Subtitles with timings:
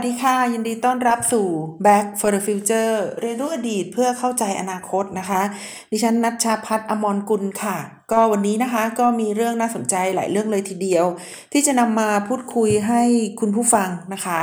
[0.00, 1.46] วัสดีค่ะ ยินดีต้อนรับสู่
[1.86, 5.42] Back for the Future เรียนรู้อดีตเพื่อเข้าใจอนาคตนะคะ
[5.90, 7.76] ดิฉันนัชชาพัฒอมรกุลค่ะ
[8.12, 11.04] ก็วันนี้นะคะก็มีเรื่องน่าสนใจหลายเรื่องเลยทีเดียว
[11.52, 13.02] ที่จะนำมาพูดคุยให้
[13.40, 14.40] คุณผู้ฟังนะคะ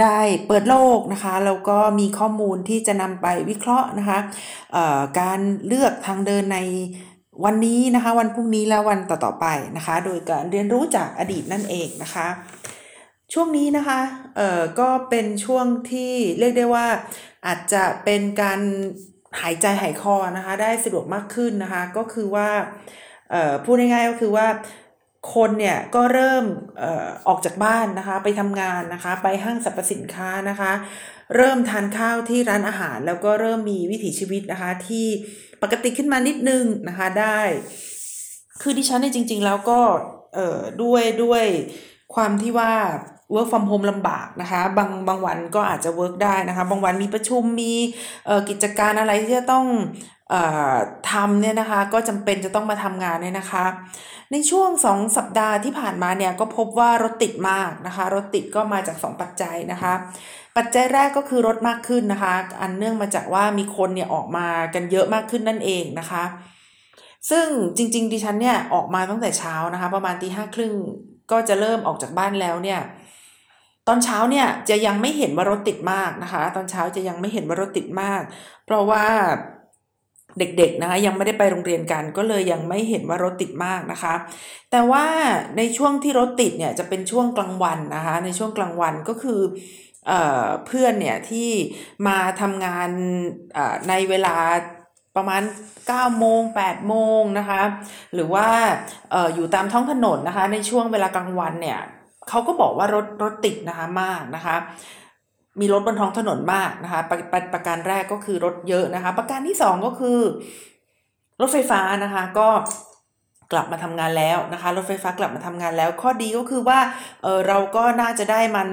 [0.00, 4.18] ได้เปิดโลกนะคะแล้วก็มีข้อมูลที่จะนำไปวิเคราะห์นะคะ
[5.20, 6.58] การเลือกทางเดินใน
[7.44, 9.46] วันนี้นะคะ วันพรุ่งนี้และวันต่อๆไป
[9.76, 12.28] นะคะ โดยการเรียนรู้จากอดีตนั่นเองนะคะ
[13.32, 14.00] ช่วงนี้นะคะ
[14.36, 16.86] เอ่อ ก็เป็นช่วงที่เรียกได้ว่า
[17.46, 18.60] อาจจะเป็นการ
[19.40, 22.48] หายใจหายคอนะคะ ได้สะดวกมากขึ้นนะคะ ก็คือว่า
[23.30, 24.46] เอ่อ พูดง่ายๆก็คือว่า
[25.34, 26.44] คนเนี่ยก็เริ่ม
[26.78, 30.72] เอ่อออกจากบ้านนะคะ ไปทำงานนะคะ ไปห้างสรรพสินค้านะคะ
[31.36, 35.06] เริ่มทานข้าวที่ร้านอาหาร แล้วก็เริ่มมีวิถีชีวิตนะคะ ที่
[35.62, 37.40] ปกติขึ้นมานิดนึงนะคะได้
[38.60, 39.80] คือดิฉันเนี่ยจริง ๆ แล้วก็
[40.34, 41.44] เอ่อด้วยด้วย
[42.14, 42.72] ความที่ว่า
[43.34, 47.72] work from home ลำบากนะคะ บางบางวันก็อาจจะ work ได้นะคะ บางวันมีประชุมมี
[48.48, 49.66] กิจการอะไรที่จะต้อง
[50.32, 50.34] อ
[51.12, 53.64] ทำเนี่ยนะคะ ก็จำเป็นจะต้องมาทำงานเนี่ยนะคะ
[54.32, 59.92] ในช่วง 2 สัปดาห์ที่ผ่านมาเนี่ยก็พบว่ารถติดมากนะคะ รถติดก็มาจาก 2 ปัจจัยนะคะ
[60.56, 66.24] ปัจจัยแรกก็คือรถมากขึ้นนะคะ อันเนื่องมาจากว่ามีคนเนี่ยออกมากันเยอะมากขึ้นนั่นเองนะคะ
[67.30, 70.74] ซึ่งจริง ๆ ดิฉันเนี่ยออกมาตั้งแต่เช้านะคะ ประมาณตีห้าครึ่ง
[71.30, 72.80] ก็จะเริ่มออกจากบ้านแล้วเนี่ย
[73.88, 78.22] ตอนเช้าเนี่ยจะยังไม่เห็นว่ารถติดมากนะคะ ตอนเช้าจะยังไม่เห็นว่ารถติดมาก
[78.66, 79.04] เพราะว่า
[80.38, 84.14] เด็กๆนะคะยังไม่ได้ไปโรงเรียนกันก็เลยยังไม่เห็นว่ารถติดมากนะคะ
[84.70, 85.04] แต่ว่า
[85.56, 89.40] ในช่วงที่รถติดเนี่ยจะเป็นช่วงกลางวันนะคะ ในช่วงกลางวันก็คือ
[90.06, 90.12] เอ
[90.66, 91.48] เพื่อนเนี่ยที่
[92.06, 92.88] มาทำงาน
[93.88, 94.36] ในเวลา
[95.16, 95.42] ประมาณ
[95.80, 97.62] 9โมง8โมงนะคะ
[98.14, 98.46] หรือว่า
[99.14, 101.80] อออยู่ตามท้องถนนนะคะ ในช่วงเวลากลางวันเนี่ย
[102.28, 104.56] เขาก็บอกว่ารถรถติดนะคะมากนะคะ
[105.60, 110.18] มีรถบนท้องถนนมากนะคะปรปรประการแรกก็คือรถเยอะนะคะ ประการที่2ก็คือ
[111.40, 112.48] รถไฟฟ้านะคะก็
[113.52, 116.80] กลับมาทำงานแล้วนะคะ รถไฟฟ้ากลับมาทำงานแล้ว ข้อดีก็คือว่า
[117.22, 118.68] เออเราก็น่าจะได้มัน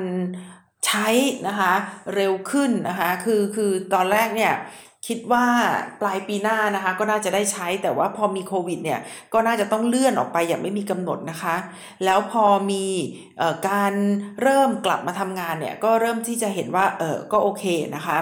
[0.85, 1.07] ใช้
[1.47, 1.73] นะคะ
[2.15, 4.53] เร็วขึ้นนะคะ คือคือตอนแรกเนี่ย
[5.07, 5.45] คิดว่า
[6.01, 8.99] ปลายปีหน้านะคะ ก็น่าจะได้ใช้แต่ว่าพอมีโควิดเนี่ย
[9.33, 11.55] ก็น่าจะต้องเลื่อนออกไปอย่างไม่มีกำหนดนะคะ
[12.05, 12.85] แล้วพอมี
[13.41, 13.93] ออการ
[14.41, 17.63] เริ่มกลับมาทำงานเนี่ยก็เริ่มที่จะเห็นว่าเออก็โอเค
[17.95, 18.17] นะคะ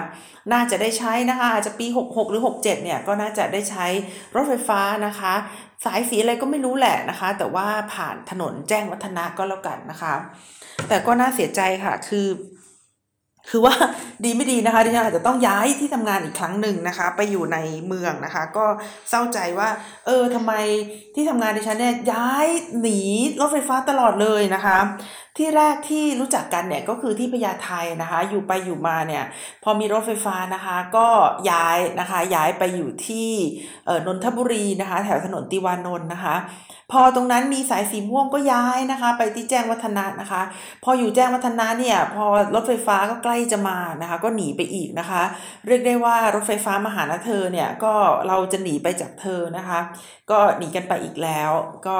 [0.52, 3.86] น่าจะได้ใช้นะคะอาจจะปี 66 หรือ 67 เนี่ยก็น่าจะได้ใช้
[4.34, 5.34] รถไฟฟ้านะคะ
[5.84, 10.14] สายสีอะไรก็ไม่รู้แหละนะคะ แต่ว่าผ่านถนนแจ้งวัฒนะก็แล้วกันนะคะ
[10.88, 12.26] แต่ก็น่าเสียใจค่ะคือ
[13.50, 13.74] คือว่า
[14.24, 18.66] ดีไม่ดีนะคะดิฉันอาจจะต้องย้ายที่ทำงานอีกครั้งหนึ่งนะคะ ไปอยู่ในเมืองนะคะ ก็
[19.10, 19.68] เศร้าใจว่า
[20.06, 20.52] เออทำไม
[21.14, 22.46] ที่ทำงานดิฉันเนี่ยย้าย
[22.80, 23.00] หนี
[23.40, 24.78] รถไฟฟ้าตลอดเลยนะคะ
[25.36, 27.70] ที่แรกที่รู้จักกันเนี่ยก็คือที่พญาไท
[28.02, 29.24] นะคะ อยู่ไปอยู่มาเนี่ย
[29.64, 31.08] พอมีรถไฟฟ้านะคะก็
[31.50, 33.30] ย้ายนะคะย้ายไปอยู่ที่
[34.06, 36.36] นนทบุรีนะคะแถวถนนติวานนท์นะคะ
[36.92, 40.42] พอตรงนั้นมีสายสีม่วงก็ย้ายนะคะ ไปที่แจ้งวัฒนะนะคะ
[40.84, 42.24] พออยู่แจ้งวัฒนะเนี่ยพอ
[42.54, 45.22] รถไฟฟ้าก็ใกล้จะมานะคะ ก็หนีไปอีกนะคะ
[45.66, 47.94] เรียกได้ว่ารถไฟฟ้ามาหานะเธอเนี่ยก็
[48.28, 49.78] เราจะหนีไปจากเธอนะคะ
[50.30, 51.50] ก็หนีกันไปอีกแล้ว
[51.86, 51.98] ก็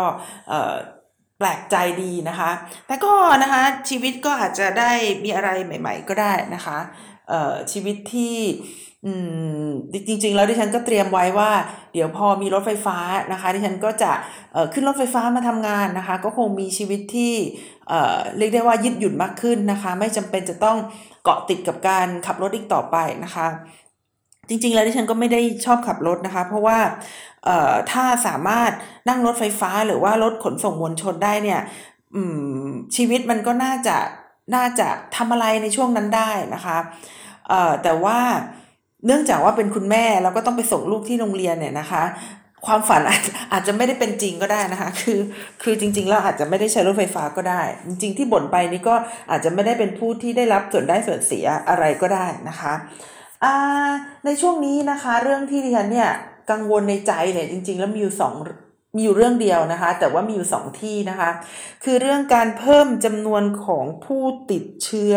[1.39, 2.51] แปลกใจดีนะคะ
[2.87, 3.13] แต่ก็
[3.43, 4.93] นะคะชีวิตก็อาจจะได้
[5.25, 6.79] มีอะไรใหม่ ๆ ก็ได้นะคะ
[7.29, 8.37] เอ่อชีวิตที่
[9.07, 9.13] อื
[9.65, 9.69] ม
[10.07, 11.51] จริง ๆ แล้วดิฉันก็เตรียมไว้ว่า
[11.93, 12.99] เดี๋ยวพอมีรถไฟฟ้า
[13.33, 14.13] นะคะดิฉันก็จะ
[14.53, 17.35] เอ่อขึ้นรถไฟฟ้ามาทำงานนะคะ ก็คงมีชีวิตที่
[17.89, 20.77] เอ่อเรียกได้ว่ายืดหยุ่นมากขึ้นนะคะ ไม่จำเป็นจะต้อง
[21.25, 23.47] เกาะติดกับการขับรถอีกต่อไปนะคะ
[24.49, 26.79] จริงๆ แล้วดิฉันก็ไม่ได้ชอบขับรถนะคะ เพราะว่า
[27.93, 28.71] ถ้าสามารถ
[29.09, 31.61] นั่งรถไฟฟ้าหรือว่ารถขนส่งมวลชนได้เนี่ย
[32.97, 33.97] ชีวิตมันก็น่าจะ
[34.55, 36.79] น่าจะทำอะไรในช่วงนั้นได้นะคะ
[37.83, 38.19] แต่ว่า
[39.07, 42.03] เนื่องจากว่าเป็นคุณแม่แล้วก็ต้องไปส่งลูกที่โรงเรียนเนี่ยนะคะ
[42.67, 43.23] ความฝันอาจ
[43.53, 45.19] อาจจะไม่ได้เป็นจริงก็ได้นะคะ คือ
[45.63, 48.95] คือจริงๆแล้วอาจจะไม่ได้ใช้รถไฟฟ้าก็ได้ จริง ๆ ที่บ่นไปนี่ก็
[49.31, 52.73] อาจจะไม่ได้เป็นผู้ที่ได้รับส่วนได้ส่วนเสียอะไรก็ได้นะคะ
[54.25, 56.11] ในช่วงนี้นะคะ เรื่องที่ดิฉันเนี่ย
[56.51, 58.35] กังวลในใจเนี่ยจริง ๆ แล้วมีอยู่สอง
[58.97, 61.31] มีอยู่เรื่องเดียวนะคะ แต่ว่ามีอยู่สองที่นะคะ
[61.85, 65.17] คือเรื่องการเพิ่มจำนวนของผู้ติดเชื้อ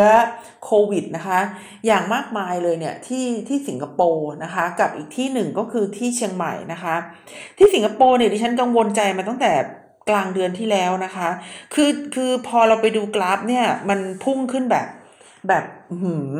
[0.64, 1.40] โควิดนะคะ
[1.86, 6.96] อย่างมากมายเลยเนี่ยที่ที่สิงคโปร์นะคะ กับอีกที่หนึ่งก็คือที่เชียงใหม่นะคะ
[7.58, 9.52] ที่สิงคโปร์เนี่ยดิฉันกังวลใจมาตั้งแต่
[10.10, 11.30] กลางเดือนที่แล้วนะคะ
[11.74, 14.88] คือคือพอเราไปดูกราฟเนี่ยมันพุ่งขึ้นแบบ
[15.48, 15.64] แบบ
[16.02, 16.40] หืม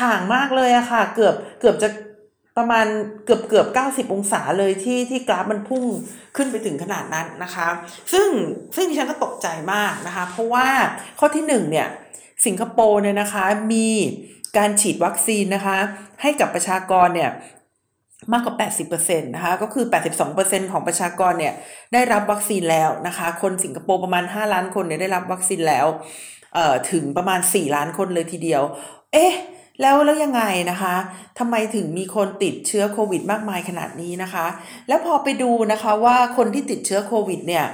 [0.00, 1.88] ถ่างมากเลยอะค่ะ เกือบเกือบจะ
[2.58, 2.86] ประมาณ
[3.24, 5.84] เกือบเกือบเก้าสิบองศาเลยที่ที่กราฟมันพุ่ง
[6.36, 7.66] ขึ้นไปถึงขนาดนั้นนะคะ
[8.12, 8.28] ซึ่ง
[8.76, 10.66] ซึ่งดิฉันก็ตกใจมากนะคะ เพราะว่า
[11.18, 11.88] ข้อที่หนึ่งเนี่ย
[12.46, 13.88] สิงคโปร์เนี่ยนะคะมี
[14.56, 15.78] การฉีดวัคซีนนะคะ
[16.22, 17.30] ให้กับประชากรเนี่ย
[18.32, 18.54] มากกว่า
[18.90, 19.84] 80%นะคะ ก็คือ
[20.28, 21.54] 82%ของประชากรเนี่ย
[21.92, 25.86] ได้รับวัคซีนแล้วนะคะ คนสิงคโปร์ประมาณ 5 ล้านคนเนี่ยได้รับวัคซีนแล้ว
[26.54, 28.62] เออถึงประมาณ 4 ล้านคนเลยทีเดียว
[29.12, 29.32] เอ๊ะ
[29.80, 30.94] แล้วแล้วยังไงนะคะ
[31.38, 34.46] ทำไมถึงมีคนติดเชื้อโควิดมากมายขนาดนี้นะคะ
[34.88, 37.64] แล้วพอไปดูนะคะว่าคนที่ติดเชื้อโควิดเนี่ย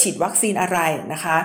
[0.00, 0.78] ฉีดวัคซีนอะไร
[1.12, 1.36] นะคะ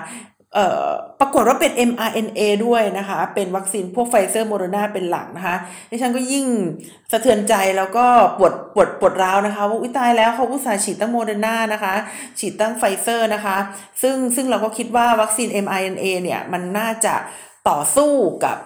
[1.20, 5.56] ปรากฏว่าเป็น mRNA ด้วยนะคะ เป็นวัคซีนพวกไฟเซอร์โมเดอร์นาเป็นหลักนะคะ
[5.90, 6.46] ดิฉันก็ยิ่ง
[7.12, 8.06] สะเทือนใจแล้วก็
[8.38, 11.94] ปวดปวดปวดร้าวนะคะ ว่าอุ้ยตายแล้วเขาอุตส่าห์ฉีดตั้งโมเดอร์นานะคะ
[12.40, 13.58] ฉีดตั้งไฟเซอร์นะคะ
[14.02, 17.16] ซึ่งซึ่งเราก็คิดว่าวัคซีน mRNA เนี่ย มันน่าจะ
[17.70, 18.14] ต่อสู้
[18.46, 18.58] กับ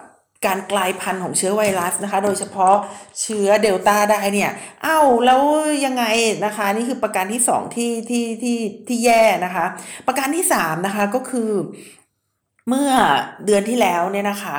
[0.46, 2.74] การกลายพันธุ์ของเชื้อไวรัสนะคะ โดยเฉพาะ
[3.20, 4.50] เชื้อเดลต้าได้เนี่ย
[4.82, 5.40] เอ้าแล้ว
[5.84, 6.04] ยังไง
[6.44, 8.58] นะคะ นี่คือประการที่ 2 ที่ที่ที่
[8.88, 9.64] ที่แย่นะคะ
[10.06, 11.50] ประการที่ 3 นะคะก็คือ
[12.68, 12.90] เมื่อ
[13.46, 14.58] เดือนที่แล้วเนี่ยนะคะ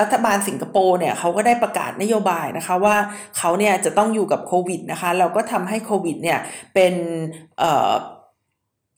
[0.00, 2.96] รัฐบาลสิงคโปร์เนี่ยเขาก็ได้ประกาศนโยบายนะคะว่า
[3.38, 6.38] เขาเนี่ยจะต้องอยู่กับโควิดนะคะ เราก็ทำให้โควิดเนี่ย
[6.74, 6.94] เป็น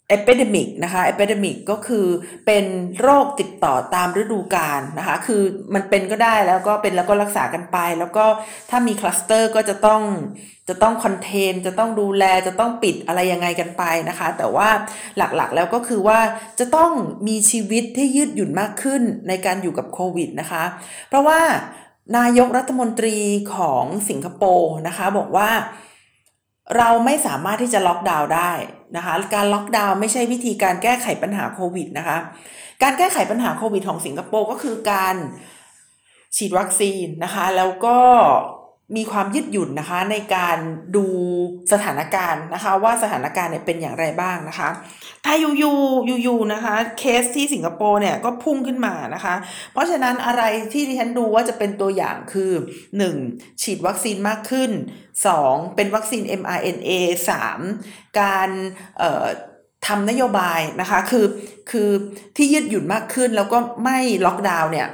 [0.08, 2.06] epidemic นะคะ epidemic ก็คือ
[2.46, 2.64] เป็น
[3.00, 5.42] โรคติดต่อตามฤดูกาลนะคะ คือ
[5.74, 8.24] มันเป็นก็ได้แล้วก็เป็นแล้วก็รักษากันไป แล้วก็
[8.70, 10.02] ถ้ามีคลัสเตอร์ก็จะต้อง
[10.68, 14.68] จะต้อง contain จะต้องดูแลจะต้องปิดอะไรยังไงกันไปนะคะ แต่ว่า
[15.16, 16.20] หลักๆแล้วก็คือว่า
[16.58, 16.90] จะต้อง
[17.28, 20.64] มีชีวิตที่ยืดหยุ่นมากขึ้นในการอยู่กับโควิดนะคะ
[21.08, 21.40] เพราะว่า
[22.18, 23.18] นายกรัฐมนตรี
[23.54, 25.50] ของสิงคโปร์นะคะบอกว่า
[26.76, 28.52] เราไม่สามารถที่จะล็อกดาวน์ได้
[28.96, 32.18] นะคะ การล็อกดาวน์ไม่ใช่วิธีการแก้ไขปัญหาโควิดนะคะ
[32.82, 35.16] การแก้ไขปัญหาโควิดของสิงคโปร์ก็คือการ
[36.36, 37.98] ฉีดวัคซีนนะคะ แล้วก็
[38.96, 40.58] มีความยืดหยุ่นนะคะในการ
[40.96, 41.06] ดู
[41.72, 44.68] สถานการณ์นะคะ ว่าสถานการณ์เนี่ยเป็นอย่างไรบ้างนะคะ
[45.24, 45.72] ถ้ายูยู
[46.08, 49.34] ยูยูนะคะเคสที่สิงคโปร์เนี่ยก็พุ่งขึ้นมานะคะ
[49.72, 50.42] เพราะฉะนั้นอะไร
[50.72, 52.52] ที่ดิฉันดูว่าจะเป็นตัวอย่างคือ
[53.06, 53.62] 1.
[53.62, 54.70] ฉีดวัคซีนมากขึ้น
[55.24, 55.76] 2.
[55.76, 56.90] เป็นวัคซีน mRNA
[57.58, 58.20] 3.
[58.20, 58.48] การ
[59.86, 61.26] ทำนโยบายนะคะคือ
[61.70, 61.90] คือ
[62.36, 64.88] ที่ยืดหยุ่นมากขึ้นแล้วก็ไม่ล็อกดาวน์เนี่ย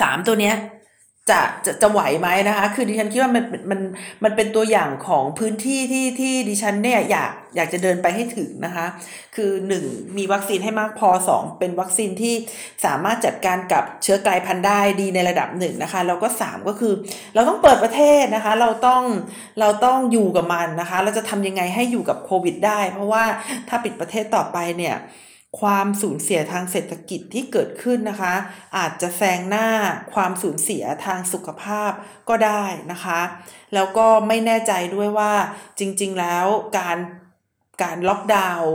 [0.00, 0.56] สามตัวเนี้ย
[1.30, 3.80] จะจะจะไหวไหมนะคะ คือดิฉันคิดว่ามันมัน
[4.24, 8.86] มันเป็นตัวอย่างของพื้นที่ที่ที่ดิฉันเนี่ยอยากอยากจะเดินไปให้ถึงนะคะ
[9.36, 9.50] คือ
[9.84, 12.34] 1มีวัคซีนให้มากพอ2เป็นวัคซีนที่
[12.84, 16.94] สามารถจัดการกับเชื้อกลายพันธุ์ได้ดีในระดับหนึ่งนะคะ แล้วก็3ก็คือ
[17.34, 19.02] เราต้องเปิดประเทศนะคะ เราต้อง
[19.60, 23.24] เราต้องอยู่กับมันนะคะ เราจะทำยังไงให้อยู่กับโควิดได้ เพราะว่า
[23.68, 24.96] ถ้าปิดประเทศต่อไปเนี่ย
[25.60, 28.34] ความสูญเสียทางเศรษฐกิจที่เกิดขึ้นนะคะ
[28.76, 29.68] อาจจะแซงหน้า
[30.14, 31.92] ความสูญเสียทางสุขภาพ
[32.28, 33.20] ก็ได้นะคะ
[33.74, 35.32] แล้วก็ไม่แน่ใจด้วยว่า
[35.78, 36.46] จริงๆแล้ว
[36.78, 36.98] การ
[37.82, 38.72] การล็อกดาวน์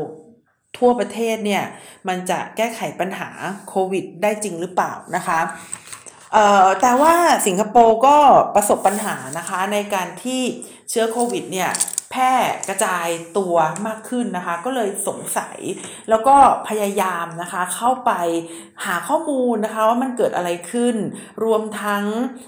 [0.78, 1.64] ทั่วประเทศเนี่ย
[2.08, 3.30] มันจะแก้ไขปัญหา
[3.70, 5.40] โควิดได้จริงหรือเปล่านะคะ
[6.34, 7.14] เอ่อแต่ว่า
[7.48, 8.18] สิงคโปร์ก็
[8.56, 10.42] ประสบปัญหานะคะในการที่
[10.90, 11.72] เชื้อโควิดเนี่ย
[12.12, 12.34] แพร่
[12.70, 13.08] กระจาย
[13.38, 13.56] ตัว
[13.88, 15.58] มากขึ้นนะคะ ก็เลยสงสัย
[16.10, 16.36] แล้วก็
[16.68, 18.12] พยายามนะคะเข้าไป
[18.86, 20.96] หาข้อมูลนะคะว่ามันเกิดอะไรขึ้น
[21.44, 22.04] รวมทั้ง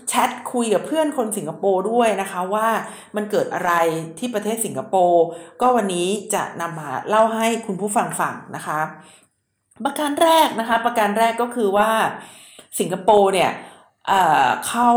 [0.10, 2.68] แชทคุยกับเพื่อนคนสิงคโปร์ด้วยนะคะว่า
[3.16, 3.72] มันเกิดอะไร
[4.20, 5.24] ที่ประเทศสิงคโปร์
[5.62, 8.80] ก็วันนี้จะนำมาเล่าให้คุณผู้ฟังฟังนะคะ
[9.86, 11.90] ประการแรกนะคะ ประการแรกก็คือว่า
[12.80, 13.52] สิงคโปร์เนี่ย
[14.68, 14.92] เขา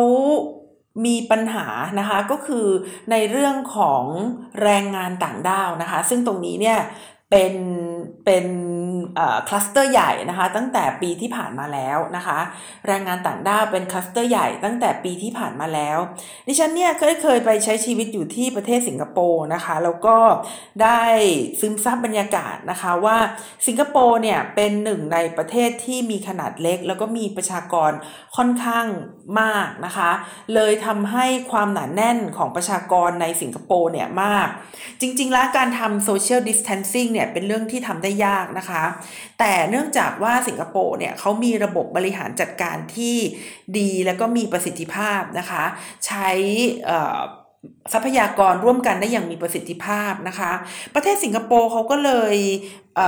[1.04, 1.66] มีปัญหา
[1.98, 2.66] นะคะก็คือ
[3.10, 4.04] ในเรื่องของ
[4.62, 6.78] แรงงานต่างด้าวนะคะ ซึ่งตรงนี้เนี่ย
[7.30, 7.54] เป็น
[8.24, 8.46] เป็น
[9.48, 12.38] คลัสเตอร์ใหญ่นะคะตั้งแต่ปีที่ผ่านมาแล้วนะคะ
[12.86, 15.98] แรงงานต่างด้าวเป็นคลัสเตอร์ใหญ่ตั้งแต่ปีที่ผ่านมาแล้ว
[16.46, 20.16] ดิฉันเนี่ยเคยเคยไปใช้ชีวิตอยู่ที่ประเทศสิงคโปร์นะคะแล้วก็
[20.82, 21.02] ได้
[21.60, 23.16] ซึมซับบรรยากาศนะคะว่า
[23.66, 27.90] สิงคโปร์เนี่ยเป็นหนึ่งในประเทศที่มีขนาดเล็ก แล้วก็มีประชากร
[28.36, 28.86] ค่อนข้าง
[29.40, 30.10] มากนะคะ
[30.54, 34.48] เลยทำให้ความหนาแน่นของประชากรในสิงคโปร์เนี่ยมาก
[35.00, 38.82] จริง ๆ แล้วการทำ social distancing เนี่ยเป็นเรื่องที่ทำได้ยากนะคะ
[39.38, 43.16] แต่เนื่องจากว่าสิงคโปร์เนี่ยเขามีระบบบริหารจัดการที่
[43.78, 45.64] ดีแล้วก็มีประสิทธิภาพนะคะ
[46.06, 46.28] ใช้
[47.92, 50.52] ทรัพยากรร่วมกันได้อย่างมีประสิทธิภาพนะคะ
[50.94, 52.36] ประเทศสิงคโปร์เขาก็เลย
[52.96, 53.00] เอ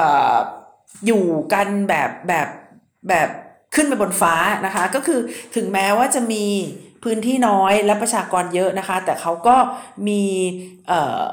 [1.07, 2.49] อยู่กันแบบแบบ
[3.09, 3.29] แบบ
[3.75, 4.35] ขึ้นไปบนฟ้า
[4.67, 5.21] นะคะ ก็คือ
[5.57, 6.45] ถึงแม้ว่าจะมี
[7.05, 9.57] พื้นที่น้อยและประชากรเยอะนะคะ แต่เขาก็
[10.09, 10.23] มี
[10.89, 11.33] เอ่อเอ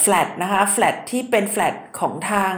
[0.00, 2.54] แฟลตนะคะแฟลตที่เป็นแฟลตของทาง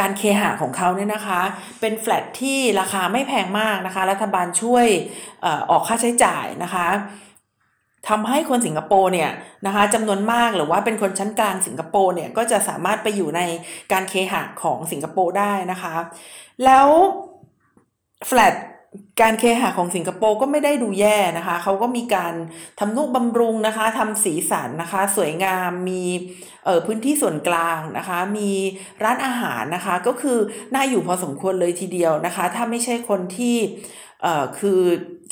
[0.00, 1.40] การเคหะของเขาเนี่ยนะคะ
[1.80, 4.86] เป็นแฟลตที่ราคาไม่แพงมากนะคะ รัฐบาลช่วย
[5.70, 6.86] ออกค่าใช้จ่ายนะคะ
[8.08, 9.30] ทำให้คนสิงคโปร์เนี่ย
[9.66, 13.40] นะคะจำนวนมากหรือว่าเป็นคนชั้นกลางสิงคโปร์เนี่ยก็จะสามารถไปอยู่ใน
[13.92, 15.94] การเคหะของสิงคโปร์ได้นะคะ
[16.64, 16.86] แล้ว
[18.26, 18.54] แฟลต
[19.20, 22.34] การเคหะของสิงคโปร์ก็ไม่ได้ดูแย่นะคะ เขาก็มีการ
[22.78, 26.04] ทำนุบำรุงนะคะทำสีสันนะคะ สวยงาม มี
[26.64, 28.50] เออพื้นที่ส่วนกลางนะคะ มี
[29.04, 30.38] ร้านอาหารนะคะ ก็คือ
[30.74, 33.56] น่าอยู่พอสมควรเลยทีเดียวนะคะ ถ้าไม่ใช่คนที่
[34.22, 34.82] เอ่อคือ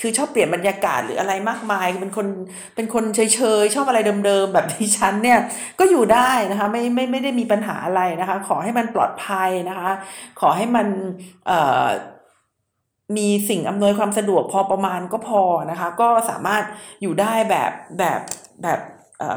[0.00, 2.26] คือชอบเปลี่ยนบรรยากาศหรืออะไรมากมายเป็นคน
[2.74, 3.20] เป็นคนเฉ
[3.62, 5.38] ยๆชอบอะไรเดิมๆแบบที่ฉันเนี่ย
[5.78, 9.90] ก็อยู่ได้นะคะไม่ไม่ไม่ได้มีปัญหาอะไรนะคะ ขอให้มันปลอดภัยนะคะ
[10.40, 10.86] ขอให้มัน
[11.46, 11.88] เอ่อ
[13.16, 16.62] มีสิ่งอำนวยความสะดวกพอประมาณก็พอนะคะ ก็สามารถ
[17.02, 18.20] อยู่ได้แบบแบบ
[18.62, 18.78] แบบ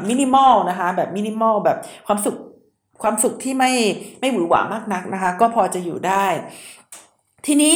[0.08, 2.36] มินิมอลนะคะ แบบมินิมอลแบบความสุข
[3.02, 3.72] ความสุขที่ไม่
[4.20, 6.26] ไม่หวือหวามากนักนะคะ ก็พอจะอยู่ได้
[7.46, 7.74] ทีนี้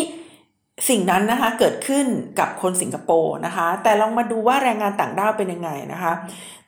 [0.89, 2.07] สิ่งนั้นนะคะเกิดขึ้น
[2.39, 6.13] กับคนสิงคโปร์นะคะ แต่ลองมาดูว่าแรงงานต่างด้าวเป็นยังไงนะคะ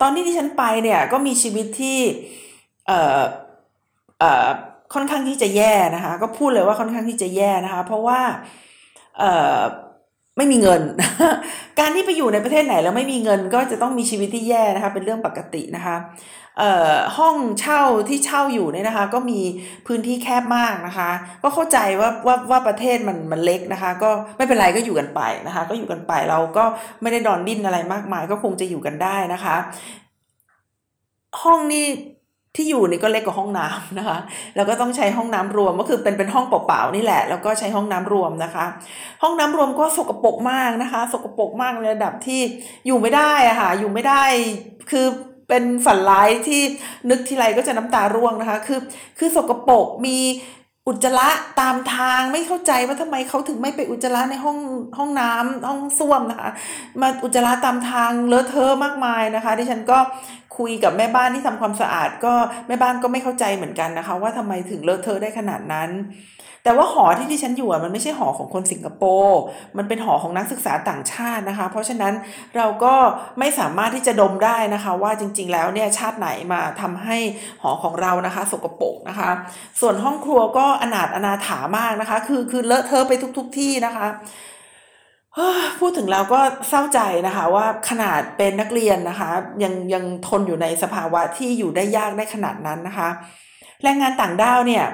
[0.01, 1.99] ตอนที่ที่ฉันไปเนี่ยก็มีชีวิตที่
[2.87, 3.21] เอ่อ
[4.21, 4.47] เอ่อ
[4.95, 8.21] ค่อนข้างที่จะแย่นะคะ ก็พูดเลยว่าค่อนข้างที่จะแย่นะคะ เพราะว่า
[10.37, 10.83] ไม่มีเงิน
[11.79, 15.97] การที่ไปอยู่ในประเทศไหนแล้วไม่มีเงินก็จะต้องมีชีวิตที่แย่นะคะ เป็นเรื่องปกตินะคะ
[16.59, 19.41] เอ่อห้องเช่าที่เช่าอยู่เนี่ยนะคะ ก็มี
[19.87, 21.11] พื้นที่แคบมากนะคะ
[21.43, 26.65] ก็เข้าใจว่าว่าว่าประเทศมันมันเล็กนะคะ ก็ไม่เป็นไรก็อยู่กันไปนะคะ ก็อยู่กันไปเราก็
[27.03, 29.57] ไม่ได้ดอนดิ้นอะไรมากมาย ก็คงจะอยู่กันได้นะคะ
[31.43, 31.87] ห้องนี่
[32.57, 34.19] ที่อยู่นี่ก็เล็กกว่าห้องน้ำนะคะ
[34.57, 38.65] แล้วก็ต้องใช้ห้องน้ำรวมก็คือเป็นเป็นห้องเปล่าๆนี่แหละ แล้วก็ใช้ห้องน้ำรวมนะคะ
[39.23, 42.41] ห้องน้ำรวมก็สกปรกมากนะคะ สกปรกมากในระดับที่
[42.87, 44.25] อยู่ไม่ได้อะค่ะ อยู่ไม่ได้
[44.91, 45.07] คือ
[45.49, 46.61] เป็นฝันร้ายที่
[47.11, 48.81] นึกทีไรก็จะน้ำตาร่วงนะคะ คือ
[49.19, 50.19] คือสกปรกมี
[50.89, 51.29] อุจจาระ
[51.61, 54.59] ตามทางไม่เข้าใจว่าทำไมเขาถึงไม่ไปอุจจาระในห้อง
[54.99, 56.51] ห้องน้ำห้องส้วมนะคะ
[57.01, 59.99] มาอุจจาระตามทางเลอะเทอะมากมายนะคะที่ฉันก็
[60.59, 62.35] คุยกับแม่บ้านที่ทำความสะอาด ก็
[62.69, 65.91] แม่บ้านก็ไม่เข้าใจเหมือนกันนะคะ ว่าทำไมถึงเลอะเทอะได้ขนาดนั้น
[66.67, 69.41] แต่ว่าหอที่ที่ฉันอยู่มันไม่ใช่หอของคนสิงคโปร์
[69.77, 72.15] มันเป็นหอของนักศึกษาต่างชาตินะคะ เพราะฉะนั้น
[72.57, 72.95] เราก็
[73.39, 77.17] ไม่สามารถที่จะดมได้นะคะ ว่าจริง ๆ แล้วเนี่ยชาติไหนมาทำให้
[77.63, 79.31] หอของเรานะคะ สกปรกนะคะ
[79.81, 84.07] ส่วนห้องครัวก็อนาถอนาถามากนะคะ คือคือเลอะเทอะไปทุก ๆทที่นะคะ
[85.81, 89.31] พูดถึงแล้วก็เศร้าใจนะคะ ว่าขนาดเป็นนักเรียนนะคะ
[89.63, 93.09] ยังยังทนอยู่ในสภาวะที่อยู่ได้ยากได้ขนาดนั้นนะคะ
[93.83, 94.87] แรงงานต่างด้าวเนี่ย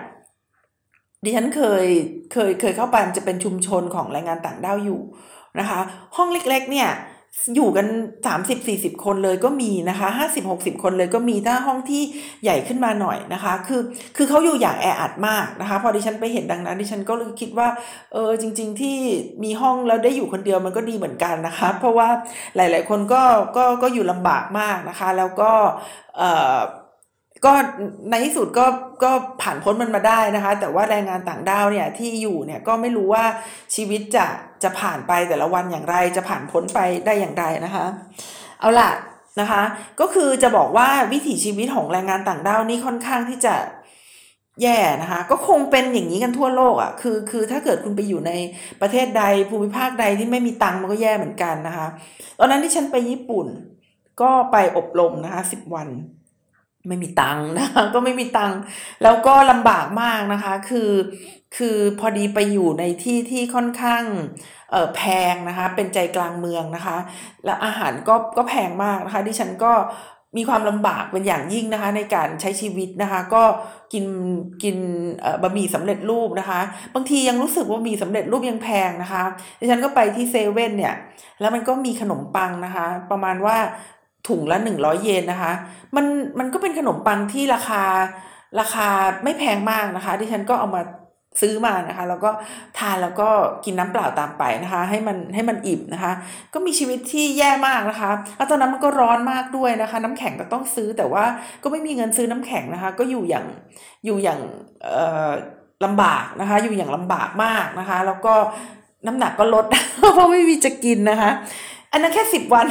[1.25, 1.85] ดิฉันเคย
[2.33, 5.01] เคยเคยเข้าไปมันจะเป็นชุมชนของแรงงานต่างด้าวอยู่
[5.59, 5.81] นะคะ
[6.17, 6.91] ห้องเล็ก ๆ เนี่ย
[7.55, 7.87] อยู่กัน
[8.27, 12.03] สามสิบสี่สิบคนเลยก็มีนะคะห้าสิบหกสิบคนเลยก็มีถ้าห้องที่
[12.43, 13.83] ใหญ่ขึ้นมาหน่อยนะคะ คือ
[14.17, 17.69] คือเขาอยู่อย่างแออัดมากนะคะ พอดิฉันไปเห็นดังนั้นดิฉันก็เลยคิดว่า
[18.13, 18.97] เออจริง ๆ ที่
[19.45, 22.09] มีห้องแล้วได้อยู่คนเดียวมันก็ดีเหมือนกันนะคะ เพราะว่า
[22.57, 23.23] หลาย ๆ คนก็
[23.57, 25.51] ก็ก็อยู่ลำบากมากนะคะ แล้วก็
[26.19, 26.23] เอ
[26.57, 26.59] อ
[27.45, 27.53] ก็
[28.11, 28.67] ในที่สุดก็
[29.05, 29.11] ก็
[29.43, 33.25] ผ่านพ้นมันมาได้นะคะ แต่ว่าแรงงานต่างด้าวเนี่ยที่อยู่เนี่ยก็ไม่รู้ว่า
[33.75, 34.27] ชีวิตจะ
[34.63, 37.87] จะผ่านไปแต่ละวันอย่างไร จะผ่านพ้นไปได้อย่างไรนะคะ
[38.61, 38.91] เอาล่ะ
[39.41, 39.63] นะคะ
[40.01, 43.55] ก็คือจะบอกว่าวิถีชีวิตของแรงงานต่างด้าวนี่ค่อนข้างที่จะ
[44.63, 48.33] แย่นะคะ ก็คงเป็นอย่างนี้กันทั่วโลกอะ่ะคือคือถ้าเกิดคุณไปอยู่ใน
[48.81, 51.87] ประเทศใดภูมิภาคใดที่ไม่มีตังค์มันก็แย่เหมือนกันนะคะ
[52.39, 53.47] ตอนนั้นที่ฉันไปญี่ปุ่น
[54.23, 55.89] ก็ไปอบรมนะคะสิบวัน
[56.89, 58.59] ไม่มีตังค์นะคะก็ไม่มีตังค์
[59.03, 60.91] แล้วก็ลำบากมากนะคะคือ
[61.57, 64.03] คือพอดีไปอยู่ในที่ที่ค่อนข้าง
[64.71, 66.97] เออแพงนะคะเป็นใจกลางเมืองนะคะ
[67.45, 69.73] แล้วอาหารก็ก็แพงมากนะคะดิฉันก็
[70.37, 73.43] มีความลำบากเป็นอย่างยิ่งนะคะในการใช้ชีวิตนะคะ ก็
[73.93, 74.05] กิน
[74.63, 74.77] กิน
[75.43, 76.61] บะหมี่สำเร็จรูปนะคะ
[76.95, 79.23] บางทียังรู้สึกว่ามีสำเร็จรูปยังแพงนะคะ
[79.61, 80.95] ดิฉันก็ไปที่เซเว่นเนี่ย
[81.41, 83.57] แล้วมันก็มีขนมปังนะคะ ประมาณว่า
[84.29, 85.53] ถุงละหนึ่งร้อยเยนนะคะ
[85.97, 86.07] มัน
[86.39, 87.83] มันก็เป็นขนมปังที่ราคา
[88.61, 88.89] ราคา
[89.25, 90.83] ไม่แพงมากนะคะที่ฉันก็เอามา
[91.41, 92.31] ซื้อมานะคะ แล้วก็
[92.79, 93.29] ทานแล้วก็
[93.65, 96.13] กินน้ำเปล่าตามไปนะคะ ให้มันให้มันอิ่มนะคะ
[96.55, 101.25] ก็มีชีวิตที่แย่มากนะคะแล้วตอนนั้นมันก็ร้อนมากด้วยนะคะ น้ำแข็งก็ต้องซื้อแต่ว่า
[101.63, 103.47] ก็ไม่มีเงินซื้อน้ำแข็งนะคะ ก็อยู่อย่าง
[104.05, 104.41] อยู่อย่าง
[104.83, 105.31] เอ่อ
[105.85, 108.35] ลำบากนะคะ อยู่อย่างลำบากมากนะคะ แล้วก็
[109.07, 109.65] น้ำหนักก็ลด
[109.99, 111.31] เพราะไม่มีจะกินนะคะ
[111.93, 112.67] อันนั้นแค่สิบวัน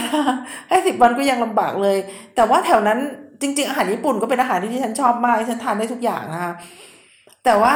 [0.68, 1.98] แค่สิบวันก็ยังลำบากเลย
[2.36, 3.00] แต่ว่าแถวนั้น
[3.42, 6.54] จริง ๆ อาหารญี่ปุ่นก็เป็นอาหารที่ฉันชอบมากฉันทานได้ทุกอย่างนะคะ
[7.46, 7.76] แต่ว่า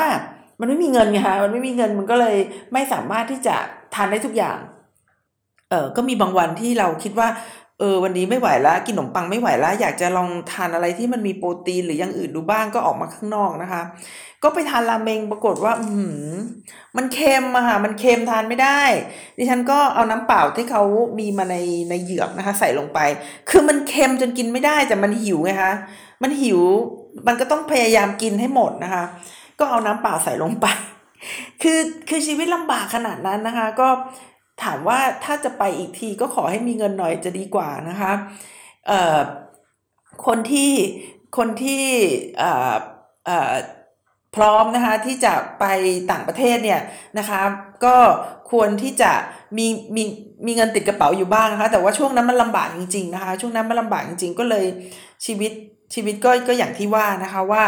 [0.60, 2.36] มันไม่มีเงินไงคะมันไม่มีเงินมันก็เลย
[2.74, 3.56] ไม่สามารถที่จะ
[3.96, 4.58] ทานได้ทุกอย่าง
[5.70, 7.28] เออก็มีบางวันที่เราคิดว่า
[7.80, 13.82] เออวันนี้ไม่ไหวแล้วกินขนมปังไม่ไหวแล้วอยากจะลองทานอะไรที่มันมีโปรตีนหรืออย่างอื่นดูบ้างก็ออกมาข้างนอกนะคะ
[14.44, 15.88] ก็ไปทานราเมงปรากฏว่า อื
[16.34, 16.36] ม
[16.98, 18.82] มันเค็มอะค่ะมันเค็มทานไม่ได้
[19.38, 20.84] ดิฉันก็เอาน้ำเปล่าที่เขา
[21.20, 21.56] มีมาใน
[21.90, 23.00] ในเหยือกนะคะ ใส่ลงไป
[23.50, 25.74] คือมันเค็มจนกินไม่ได้แต่มันหิวไงคะ
[26.24, 26.62] มันหิว
[27.28, 29.04] มันก็ต้องพยายามกินให้หมดนะคะ
[29.60, 30.66] ก็เอาน้ำเปล่าใส่ลงไป
[31.62, 31.80] คคือ
[32.10, 33.88] คือชีวิตลำบากขนาดนั้นนะคะ ก็
[34.64, 38.12] ถามว่าถ้าจะไปอีกทีก็ขอให้มีเงินหน่อยจะดีกว่านะคะ
[38.88, 39.20] เอ่อ
[40.26, 40.72] คนที่
[41.38, 41.84] คนที่
[42.38, 42.76] เอ่อ
[43.26, 43.54] เอ่อ
[44.36, 45.66] พร้อมนะคะที่จะไป
[46.12, 46.82] ต่างประเทศเนี่ย
[47.20, 47.42] นะคะ
[47.86, 47.96] ก็
[48.52, 49.12] ควรที่จะ
[49.58, 50.04] มีมี
[50.46, 54.66] มีเงินติดกระเป๋าอยู่บ้างนะคะแต่ว่าช่วงนั้นมันลำบากจริงๆนะคะช่วงนั้นมันลำบากจริงๆ ก็เลย
[55.26, 55.52] ชีวิต
[55.94, 57.64] ชีวิตก็ก็อย่างที่ว่านะคะว่า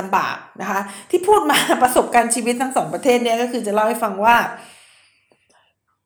[0.00, 4.36] ลำบากนะคะที่พูดมาประสบการณ์ชีวิตทั้งสองประเทศเนี่ยก็คือจะเล่าให้ฟังว่า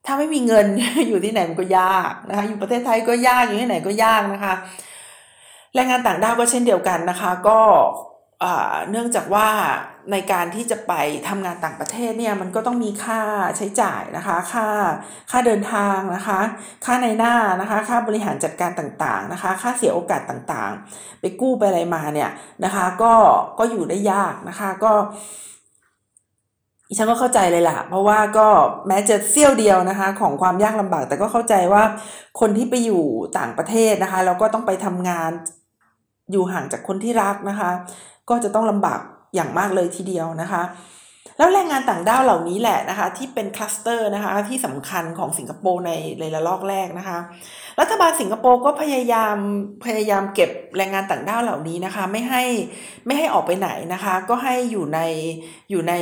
[0.07, 0.67] ถ้าไม่มีเงิน
[1.09, 4.55] อยู่ที่ไหนมันก็ยากนะคะ อยู่ประเทศไทยก็ยากอยู่ที่ไหนก็ยากนะคะ
[5.75, 7.61] แรงงานต่างด้าวก็เช่นเดียวกันนะคะ ก็
[8.91, 9.49] เนื่องจากว่า
[10.13, 10.93] ในการที่จะไป
[11.29, 13.21] ทำงานต่างประเทศเนี่ยมันก็ต้องมีค่า
[13.57, 14.67] ใช้จ่ายนะคะ ค่า
[15.31, 16.41] ค่าเดินทางนะคะ
[16.85, 22.31] ค่าในหน้านะคะ ค่าบริหารจัดการต่างๆนะคะ ค่าเสียโอกาสต่างๆ ไปกู้ไปอะไรมาเนี่ย
[22.65, 23.13] นะคะ ก็
[23.59, 24.93] ก็อยู่ได้ยากนะคะ ก็
[26.97, 28.49] ฉันก็เข้าใจเลยล่ะ เพราะว่าก็
[28.89, 31.83] แม้จะเสี้ยวเดียวนะคะ ของความยากลำบาก แต่ก็เข้าใจว่า
[32.41, 33.05] คนที่ไปอยู่
[33.39, 35.31] ต่างประเทศนะคะแล้วก็ต้องไปทำงาน
[36.33, 37.71] อยู่ห่างจากคนที่รักนะคะ
[38.31, 39.01] ก็จะต้องลำบาก
[39.35, 40.63] อย่างมากเลยทีเดียวนะคะ
[41.41, 47.19] แล้วแรงงานต่างด้าวเหล่านี้แหละนะคะ ที่เป็นคลัสเตอร์นะคะที่สำคัญของสิงคโปร์ในในระลอกแรกนะคะ
[47.81, 49.37] รัฐบาลสิงคโปร์ก็พยายาม
[49.85, 52.43] พยายามเก็บแรงงานต่างด้าวเหล่านี้นะคะ ไม่ให้
[53.07, 55.01] ไม่ให้ออกไปไหนนะคะ ก็ให้อยู่ใน
[55.71, 55.95] อยู่ใน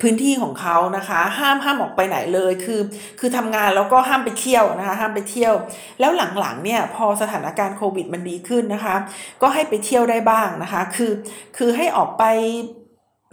[0.00, 2.80] พื้นที่ของเขานะคะ ห้ามห้ามออกไปไหนเลยคือ
[3.20, 5.54] คือทำงานแล้วก็ห้ามไปเที่ยวนะคะ ห้ามไปเที่ยว
[6.00, 8.96] แล้วหลังๆเนี่ยพอสถานการณ์โควิดมันดีขึ้นนะคะ
[9.42, 11.12] ก็ให้ไปเที่ยวได้บ้างนะคะ คือ
[11.56, 12.24] คือให้ออกไป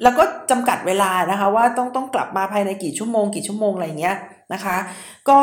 [0.04, 4.18] แล้วก็จำกัดเวลานะคะว่าต้องต้องกลับมาภายในกี่ชั่วโมงกี่ชั่วโมงอะไรเงี้ย
[4.54, 4.78] นะคะ
[5.30, 5.40] ก็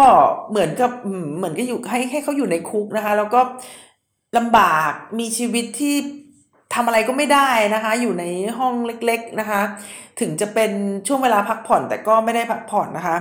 [0.51, 0.91] เหมือนกับ
[1.37, 3.41] เหมือนก็อยู่ให้ให้เขาอยู่ในคุกนะคะ แล้วก็
[4.37, 5.95] ลำบากมีชีวิตที่
[6.75, 8.25] ทำอะไรก็ไม่ได้นะคะ อยู่ใน
[8.59, 9.61] ห้องเล็กๆนะคะ
[10.21, 10.71] ถึงจะเป็น
[11.07, 13.17] ช่วงเวลาพักผ่อนแต่ก็ไม่ได้พักผ่อนนะคะ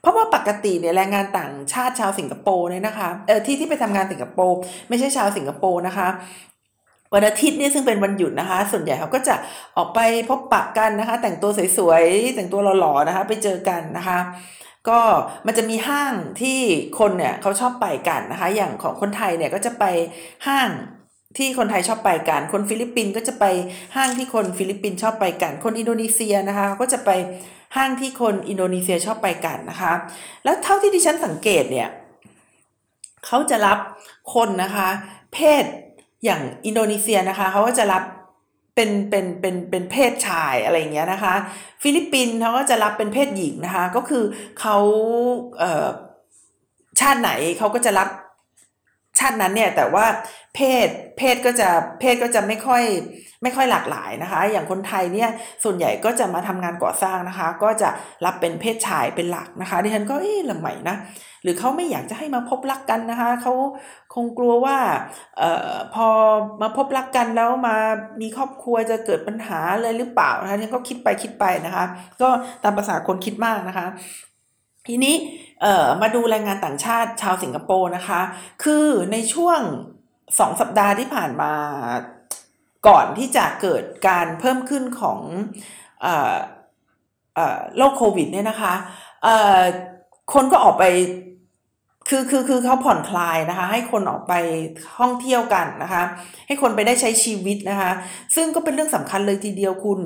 [0.00, 4.56] เพราะว่าปกติเนี่ยแรงงานต่างชาติชาวสิงคโปร์เนี่ยนะคะเออที่ที่ไปทำงานสิงคโปร์
[4.88, 6.08] ไม่ใช่ชาวสิงคโปร์นะคะ
[7.16, 9.34] วันอาทิตย์นี่ซึ่งเป็นวันหยุดนะคะ ส่วนใหญ่เขาก็จะ
[9.76, 14.18] ออกไปพบปะกันนะคะ แต่งตัวสวยๆแต่งตัวหล่อๆนะคะ ไปเจอกันนะคะ
[14.88, 15.00] ก็
[15.46, 16.58] มันจะมีห้างที่
[16.98, 19.84] คนเนี่ยเขาชอบไปกันนะคะ อย่างของคนไทยเนี่ยก็จะไป
[20.46, 20.68] ห้าง
[21.38, 23.44] ที่คนไทยชอบไปกัน คนฟิลิปปินส์ก็จะไป
[23.96, 27.10] ห้างที่คนฟิลิปปินส์ชอบไปกัน คนอินโดนีเซียนะคะก็จะไป
[27.76, 29.92] ห้างที่คนอินโดนีเซียชอบไปกันนะคะ
[30.44, 31.88] แล้วเท่าที่ดิฉันสังเกตเนี่ย
[33.26, 33.78] เขาจะรับ
[34.34, 34.88] คนนะคะ
[35.34, 35.64] เพศ
[36.24, 38.02] อย่างอินโดนีเซียนะคะเขาก็จะรับ
[38.74, 41.34] เป็นเป็นเป็นเป็นเพศชายอะไรเงี้ยนะคะ
[41.82, 44.24] ฟิลิปปินส์เขาก็จะรับเป็นเพศหญิงนะคะ ก็คือ
[44.60, 44.76] เขา
[45.58, 45.86] เอ่อ
[47.00, 48.08] ชาติไหนเขาก็จะรับ
[49.18, 50.06] ชาตินั้นเนี่ยแต่ว่า
[50.54, 51.68] เพศเพศก็จะ
[52.00, 52.82] เพศก็จะไม่ค่อย
[53.42, 55.30] ไม่ค่อยหลากหลายนะคะ อย่างคนไทยเนี่ย
[55.64, 57.88] ส่วนใหญ่ก็จะมาทำงานก่อสร้างนะคะ ก็จะ
[58.24, 60.96] รับเป็นเพศชายเป็นหลักนะคะดิฉันก็เอ๊ะละใหม่นะ
[61.46, 63.52] หรือเขาไม่อยากจะให้มาพบรักกันนะคะเขา
[64.14, 64.78] คงกลัวว่า
[65.38, 66.08] เอ่อพอ
[66.62, 67.76] มาพบรักกันแล้วมา
[68.20, 71.84] มีครอบครัวจะเกิดปัญหาเลยหรือเปล่านะคะนี่ก็คิดไปคิดไปนะคะ
[72.20, 72.28] ก็
[72.62, 73.86] ตามภาษาคนคิดมากนะคะ
[74.86, 75.14] ทีนี้
[75.62, 78.20] เอ่อมาดูแรงงานต่างชาติชาวสิงคโปร์นะคะ
[78.64, 79.60] คือในช่วง
[80.38, 81.52] สองสัปดาห์ที่ผ่านมา
[82.88, 85.20] ก่อนที่จะเกิดการเพิ่มขึ้นของ
[87.76, 88.74] โรคโควิดเนี่ยนะคะ
[90.34, 90.84] คนก็ออกไป
[92.08, 94.32] คือคือคือเขาผ่อนคลายนะคะ ให้คนออกไป
[94.98, 96.02] ท่องเที่ยวกันนะคะ
[96.46, 97.92] ให้คนไปได้ใช้ชีวิตนะคะ
[98.34, 100.00] ซึ่งก็เป็นเรื่องสำคัญเลยทีเดียวคุณ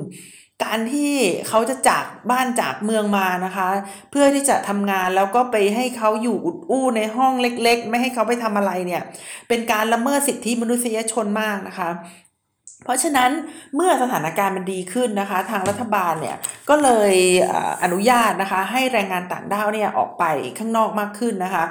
[0.63, 1.13] การที่
[1.47, 3.67] เขาจะจากบ้านจากเมืองมานะคะ
[4.11, 9.01] เพื่อที่จะทำงานแล้วก็ไปให้เขาอยู่อุดอู้ในห้องเล็ก ๆ ไม่ให้เขาไปทำอะไรเนี่ย
[9.49, 11.89] เป็นการละเมิดสิทธิมนุษยชนมากนะคะ
[12.83, 13.31] เพราะฉะนั้น
[13.75, 16.37] เมื่อสถานการณ์มันดีขึ้นนะคะ ทางรัฐบาลเนี่ย
[16.69, 17.13] ก็เลย
[17.83, 20.23] อนุญาตนะคะ ให้แรงงานต่างด้าวเนี่ยออกไป
[20.59, 21.65] ข้างนอกมากขึ้นนะคะ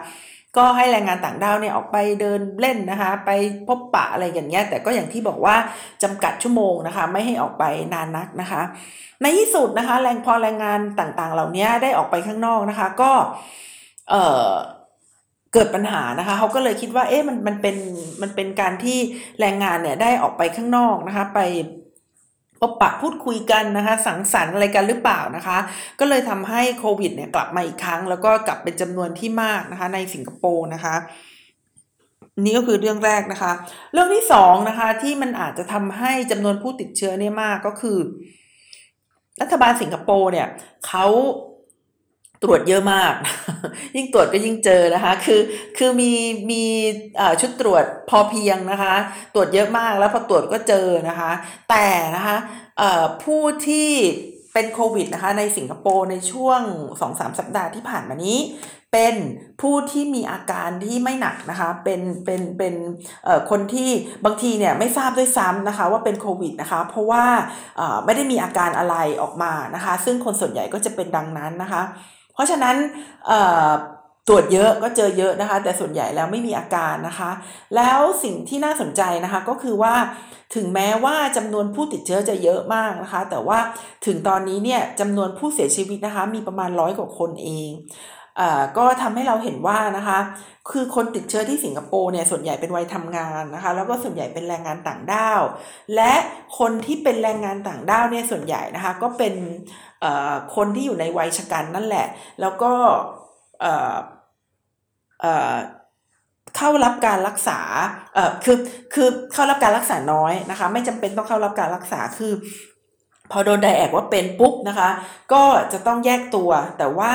[0.57, 3.31] ก็ให้แรงงานต่างด้าวเนี่ยออกไปเดินเล่นนะคะ ไป
[3.69, 5.57] พบปะอะไรอย่างเงี้ยแต่ก็อย่างที่บอกว่า
[6.03, 8.63] จำกัดชั่วโมงนะคะ ไม่ให้ออกไปนานนักนะคะ
[9.23, 13.13] ในที่สุดนะคะ แรงพอแรงงานต่างๆ เหล่านี้ได้ออกไปข้างนอกนะคะ ก็
[14.11, 14.51] เอ่อ
[15.55, 17.77] เกิดปัญหานะคะเขาก็เลยคิดว่าเอ๊ะมันมันเป็น
[18.23, 18.99] มันเป็นการที่
[19.41, 21.41] แรงงานเนี่ยได้ออกไปข้างนอกนะคะ ไป
[22.61, 25.59] พบปะพูดคุยกันนะคะ สังสรรค์อะไรกันหรือเปล่านะคะ
[26.01, 30.95] ก็เลยทำให้โควิดเนี่ยกลับมาอีกครั้ง แล้วก็กลับเป็นจำนวนที่มากนะคะ ในสิงคโปร์นะคะ
[32.45, 33.53] นี่ก็คือเรื่องแรกนะคะ
[33.93, 37.99] เรื่องที่สองนะคะที่มันอาจจะทำให้จำนวนผู้ติดเชื้อเนี่ยมากก็คือ
[39.41, 40.49] รัฐบาลสิงคโปร์เนี่ย
[40.87, 41.07] เขา
[42.43, 43.15] ตรวจเยอะมาก
[43.97, 45.41] ยิ่งตรวจก็ยิ่งเจอนะคะ คือ
[45.79, 46.13] คือมี
[46.51, 46.65] มี
[47.41, 48.95] ชุดตรวจพอเพียงนะคะ
[49.35, 51.31] ตรวจเยอะมากแล้วพอตรวจก็เจอนะคะ
[51.71, 52.37] แต่นะคะ
[53.25, 53.91] ผู้ที่
[54.53, 56.61] เป็นโควิดนะคะในสิงคโปร์ในช่วง
[57.01, 58.39] 2-3 สัปดาห์ที่ผ่านมานี้
[58.93, 59.15] เป็น
[59.61, 62.75] ผู้ที่มีอาการที่ไม่หนักนะคะเป็นเป็นเป็น
[63.51, 63.91] คนที่
[64.25, 67.25] บางทีเนี่ยไม่ทราบด้วยซ้ำนะคะว่าเป็นโควิดนะคะเพราะว่า
[68.05, 71.83] ไม่ได้มีอาการอะไรออกมานะคะ ซึ่งคนส่วนใหญ่ก็จะเป็นดังนั้นนะคะ
[72.41, 72.77] ราะฉะนั้น
[74.29, 77.31] ตรวจเยอะก็เจอเยอะนะคะ แต่ส่วนใหญ่แล้วไม่มีอาการนะคะ
[77.77, 79.95] แล้วสิ่งที่น่าสนใจนะคะก็คือว่า
[80.55, 83.59] ถึงแม้ว่าจำนวนผู้ติดเชื้อจะเยอะมากนะคะ แต่ว่า
[84.07, 87.71] ถึงตอนนี้เนี่ยจำนวนผู้เสียชีวิตนะคะ มีประมาณร้อยกว่าคนเอง
[88.79, 90.19] ก็ทำให้เราเห็นว่านะคะ
[90.71, 95.41] คือคนติดเชื้อที่สิงคโปร์เนี่ยส่วนใหญ่เป็นวัยทำงานนะคะ แล้วก็ส่วนใหญ่เป็นแรงงานต่างด้าว
[95.95, 96.13] และ
[96.59, 99.35] คนที่เป็นแรงงานต่างด้าวเนี่ยส่วนใหญ่นะคะ ก็เป็น
[100.57, 102.07] คนที่อยู่ในวัยชกันนั่นแหละ
[102.41, 102.73] แล้วก็
[106.57, 107.61] เข้ารับการรักษา
[108.15, 108.59] เออคือ
[108.95, 112.33] คือเข้ารับการรักษาน้อยนะคะ ไม่จำเป็นต้องเข้ารับการรักษา คือ
[113.31, 114.91] พอโดนไดแอกว่าเป็นปุ๊บนะคะ
[115.33, 117.13] ก็จะต้องแยกตัว แต่ว่า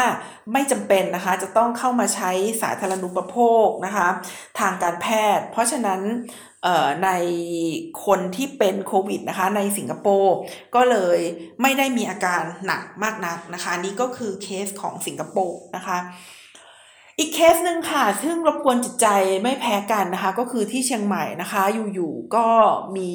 [0.54, 4.08] ไม่จำเป็นนะคะ จะต้องเข้ามาใช้สาธารณูปโภคนะคะ
[4.60, 6.02] ทางการแพทย์ เพราะฉะนั้น
[7.06, 7.10] ใน
[8.06, 10.36] คนที่เป็นโควิดนะคะในสิงคโปร์
[10.76, 11.20] ก็เลย
[11.62, 15.98] ไม่ได้มีอาการหนักมากนักนะคะ นี่ก็คือเคสของสิงคโปร์นะคะ
[17.20, 19.08] อีกเคสหนึ่งค่ะ ซึ่งรบกวนจิตใจ
[19.44, 22.48] ไม่แพ้กันนะคะ ก็คือที่เชียงใหม่นะคะ อยู่ๆก็
[22.98, 23.10] มี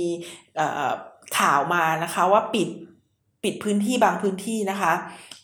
[1.39, 2.69] ข่าวมานะคะว่าปิด
[3.44, 4.92] ปิดพื้นที่บางพื้นที่นะคะ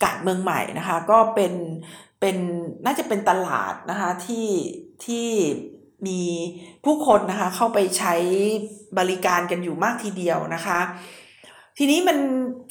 [0.02, 1.52] กาดเมืองใหม่นะคะ ก็เป็น
[2.20, 2.36] เป็น
[2.84, 4.48] น่าจะเป็นตลาดนะคะที่
[5.04, 5.28] ที่
[6.06, 6.22] มี
[6.84, 8.14] ผู้คนนะคะเข้าไปใช้
[8.98, 10.80] บริการกันอยู่มากทีเดียวนะคะ
[11.78, 12.18] ทีนี้มัน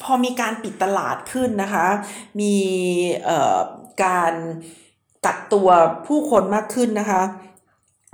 [0.03, 1.87] พอมีการปิดตลาดขึ้นนะคะ
[2.41, 2.55] มี
[4.03, 4.33] การ
[5.25, 5.69] กักตัว
[6.07, 7.21] ผู้คนมากขึ้นนะคะ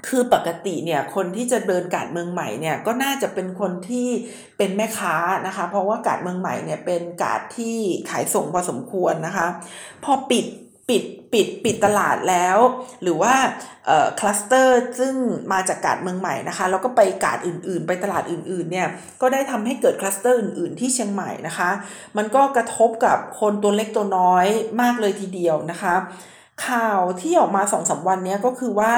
[0.08, 4.08] คือปกติเนี่ยคนที่จะเดินกาดเมืองใหม่เนี่ยก็น่าจะเป็นคนที่
[4.58, 5.16] เป็นแม่ค้า
[5.48, 7.78] นะคะ เพราะว่ากาดเมืองใหม่เนี่ยเป็นกาดที่
[8.10, 9.48] ขายส่งพอสมควรนะคะ
[10.04, 10.46] พอปิด
[10.90, 12.58] ปิดปิดปิดตลาดแล้ว
[13.04, 13.34] หรือว่า
[14.20, 15.16] คลัสเตอร์ซึ่ง
[15.54, 18.88] มาจากกาดเมืองใหม่นะคะแล้วก็ไปกาดอื่นๆ ไปตลาดอื่นๆเนี่ย
[19.22, 21.70] ก็ได้ทำให้เกิดคลัสเตอร์อื่นๆ ที่เชียงใหม่นะคะ
[22.18, 24.46] มันก็กระทบกับคนตัวเล็กตัวน้อย
[24.82, 25.96] มากเลยทีเดียวนะคะ
[26.68, 28.94] ข่าวที่ออกมาสองสาวันนี้ก็คือว่า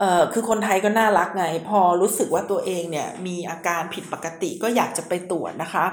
[0.00, 5.84] เอ่อคือคนไทยก็น่ารักไง พอรู้สึกว่าตัวเองเนี่ยมีอาการผิดปกติก็อยากจะไปตรวจนะคะ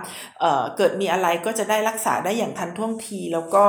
[0.41, 3.65] เอ่อเกิดมีอะไรก็จะได้รักษาได้อย่างทันท่วงที แล้วก็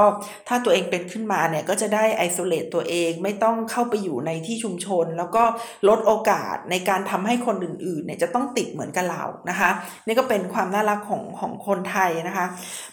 [0.49, 5.45] ถ้าตัวเองเป็นขึ้นมาเนี่ยก็จะได้ไอโซเลตตัวเองไม่ต้องเข้าไปอยู่ในที่ชุมชน แล้วก็
[5.89, 9.71] ลดโอกาสในการทำให้คนอื่นๆเนี่ยจะต้องติดเหมือนกับเรานะคะ
[10.07, 12.47] นี่ก็เป็นความน่ารักของของคนไทยนะคะ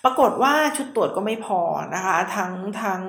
[0.03, 1.61] ปรากฏว่าชุดตรวจก็ไม่พอ
[1.95, 3.01] นะคะ ทั้งทั้ง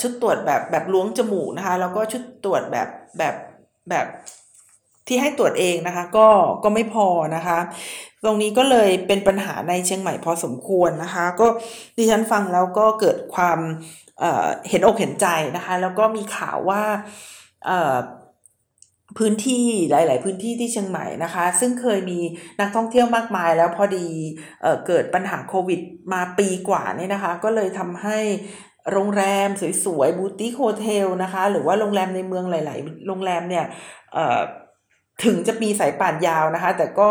[0.00, 2.88] ชุดตรวจแบบแบบล้วงจมูกนะคะแล้วก็ชุดตรวจแบบ
[3.18, 3.34] แบบ
[3.90, 4.06] แบบ
[5.06, 6.28] ที่ให้ตรวจเองนะคะก็
[6.64, 7.58] ก็ไม่พอนะคะ
[8.24, 11.46] ตรงนี้ก็เลยเป็นปัญหาในเชียงใหม่พอสมควรนะคะ ก็
[11.96, 13.58] ดิฉันฟังแล้วก็เกิดความ
[14.20, 16.82] เเห็นอกเห็นใจนะคะ แล้วก็มีข่าวว่า
[19.18, 22.18] พื้นที่หลาย ๆ พื้นที่ที่เชียงใหม่นะคะ ซึ่งเคยมี
[22.60, 24.06] นักท่องเที่ยวมากมาย แล้วพอดี
[24.62, 25.80] เกิดปัญหาโควิด
[26.12, 28.18] มาปีกว่านี่นะคะ ก็เลยทำให้
[28.92, 29.48] โรงแรม
[29.84, 33.64] สวยๆ boutique hotel นะคะ หรือว่าโรงแรมในเมืองหลาย ๆ โรงแรมเนี่ย
[35.24, 37.08] ถึงจะมีสายป่านยาวนะคะ แต่ก็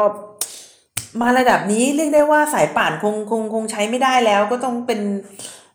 [1.21, 5.01] มาระดับนี้เรียกได้ว่าสายป่านคงคงคงใช้ไม่ได้แล้ว ก็ต้องเป็น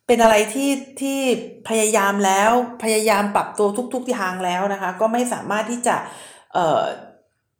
[0.06, 1.18] เป็นอะไรที่ที่
[1.68, 2.50] พยายามแล้ว
[2.82, 5.96] พยายามปรับตัวทุกๆททางแล้วนะคะ ก็ไม่สามารถที่จะ
[6.54, 6.82] เอ่อ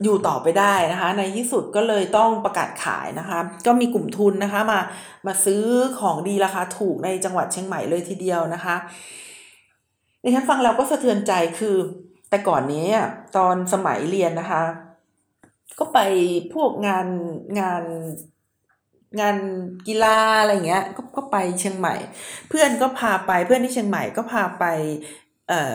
[0.04, 4.80] อยู่ต่อไปได้นะคะ ในที่สุดก็เลยต้องประกาศขายนะคะ ก็มีกลุ่มทุนนะคะมา
[5.26, 5.64] มาซื้อ
[6.00, 8.76] ของดีราคาถูกในจังหวัดเชียงใหม่เลยทีเดียวนะคะ
[10.22, 11.76] ดิฉันฟังแล้วก็สะเทือนใจคือ
[12.30, 12.86] แต่ก่อนนี้
[13.36, 14.62] ตอนสมัยเรียนนะคะ
[15.78, 15.98] ก็ไป
[16.54, 17.06] พวกงาน
[17.60, 17.84] งาน
[19.20, 19.36] งาน
[19.86, 21.94] กีฬาอะไรเงี้ยก็ก็ไปเชียงใหม่
[22.48, 24.64] เพื่อนก็พาไปเพื่อนที่เชียงใหม่ก็พาไป
[25.48, 25.74] เอ่อ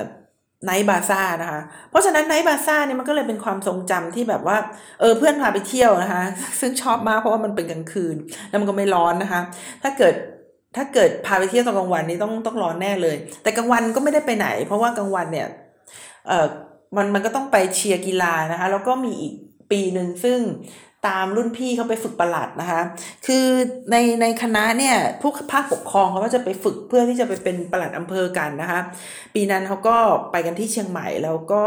[0.65, 4.58] ไนท์บาซ่านะคะ เพราะฉะนั้นไนท์บาซ่าเนี่ยมันก็เลยเป็นความทรงจำที่แบบว่า
[4.99, 6.23] เออเพื่อนพาไปเที่ยวนะคะ
[6.60, 8.15] ซึ่งชอบมากเพราะว่ามันเป็นกลางคืน
[8.49, 9.41] แล้วมันก็ไม่ร้อนนะคะ
[9.84, 10.13] ถ้าเกิด
[10.76, 15.47] ถ้าเกิดพาไปเที่ยวตอนกลางวันนี่ต้องต้องร้อนแน่เลย แต่กลางวันก็ไม่ได้ไปไหน เพราะว่ากลางวันเนี่ย
[16.28, 16.47] เออ
[16.95, 19.34] มันมันก็ต้องไปเชียร์กีฬานะคะ แล้วก็มีอีก
[19.71, 20.39] ปีหนึ่งซึ่ง
[21.07, 22.81] ตามรุ่นพี่เขาไปฝึกประหลัดนะคะ
[23.25, 23.45] คือ
[23.91, 28.79] ในในคณะเนี่ยผู้ภาคปกครองเขาก็จะไปฝึกเพื่อที่จะไปเป็นประหลัดอำเภอกันนะคะ
[29.33, 29.97] ปีนั้นเขาก็
[30.31, 31.63] ไปกันที่เชียงใหม่แล้วก็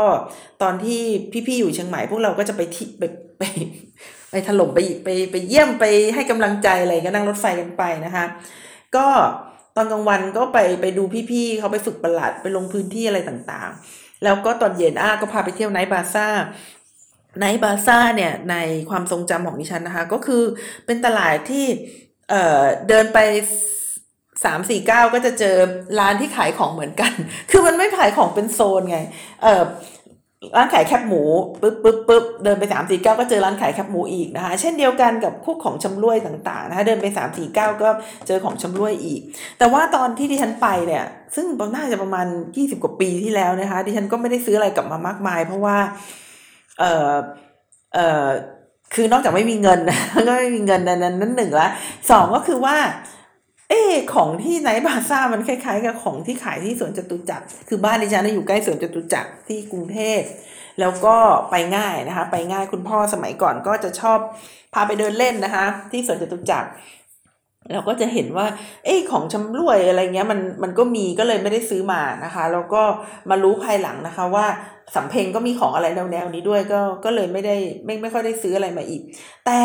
[0.63, 1.01] ตอนที่
[1.47, 3.03] พี่ๆอยู่เชียงใหม่ พวกเราก็จะไปที่ไป
[3.39, 3.43] ไป
[4.31, 8.25] ไปถล่มไปไปไปเยี่ยมไปให้กำลังใจอะไรก็นั่งรถไฟกันไปนะคะ
[8.97, 9.07] ก็
[9.77, 16.27] ตอนกลางวันก็ไปไปดูพี่ๆเขาไปฝึกประหลัดไปลงพื้นที่อะไรต่างๆ แล้วก็ตอนเย็นอ้าก็พาไปเที่ยวไนท์บาซ่า
[17.41, 18.57] ไนบาซ่าเนี่ยใน
[18.91, 20.43] ความทรงจำของดิฉันนะคะ ก็คือ
[20.87, 21.67] เป็นตลาดที่
[22.31, 23.19] เเดินไป
[24.45, 25.57] สามสี่เก้าก็จะเจอ
[25.99, 27.13] ร้านที่ขายของเหมือนกัน
[27.51, 28.99] คือมันไม่ขายของเป็นโซนไง
[29.43, 29.65] เออ
[30.57, 31.23] ร้านขายแคบหมู
[31.63, 37.89] ปึ๊บปึ๊บปึ๊บเดินไปสามสี่เก้าก็เจอร้านขายแคบหมูอีกนะคะ เช่นเดียวกันกับพวกของชำร่วยต่างๆนะคะเดินไปสามสี่เก้าก็
[38.27, 39.21] เจอของชำร่วยอีก
[39.59, 45.77] แต่ว่าตอนที่ดิฉันไปเนี่ย ซึ่งน่าจะประมาณยี่สิบกว่าปีที่แล้วนะคะ ดิฉันก็ไม่ได้ซื้ออะไรกลับมามากมาย เพราะว่า
[46.81, 47.13] เออ
[47.95, 48.27] เออ
[48.95, 49.79] คือนอกจากไม่มีเงิน
[50.27, 51.69] ก็ไม่มีเงินนั้นนั้นหนึ่งละ
[52.11, 52.77] สองก็คือว่า
[53.71, 60.21] เออของที่ไนบาซ่ามันคล้าย ๆ กับของที่ขายที่สวนจตุจักรคือบ้านดิฉันอยู่ใกล้สวนจตุจักรที่กรุงเทพ
[60.81, 61.17] แล้วก็
[61.51, 64.19] ไปง่ายนะคะ ไปง่ายคุณพ่อสมัยก่อนก็จะชอบ
[64.75, 66.69] พาไปเดินเล่นนะคะ ที่สวนจตุจักร
[67.73, 68.47] เราก็จะเห็นว่า
[68.85, 72.83] เอ้ของชำร่วยอะไรเงี้ยมันมันก็มีก็เลยไม่ได้ซื้อมานะคะ แล้วก็
[73.31, 74.47] มารู้ภายหลังนะคะว่า
[74.95, 79.03] สำเพ็งก็มีของอะไรแนวๆนี้ด้วยก็ก็เลยไม่ได้ไม่ไม่ค่อยได้ซื้ออะไรมาอีก
[79.47, 79.61] แต่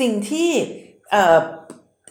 [0.00, 0.48] สิ่งที่
[1.10, 1.38] เอ่อ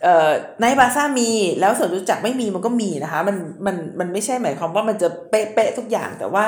[0.03, 6.43] เอ่อในบาซ่ามีแล้วส่วนจุจักไม่มีมันก็มีนะคะ มันมันมันไม่ใช่หมายความว่ามันจะเป๊ะๆทุกอย่างแต่ว่า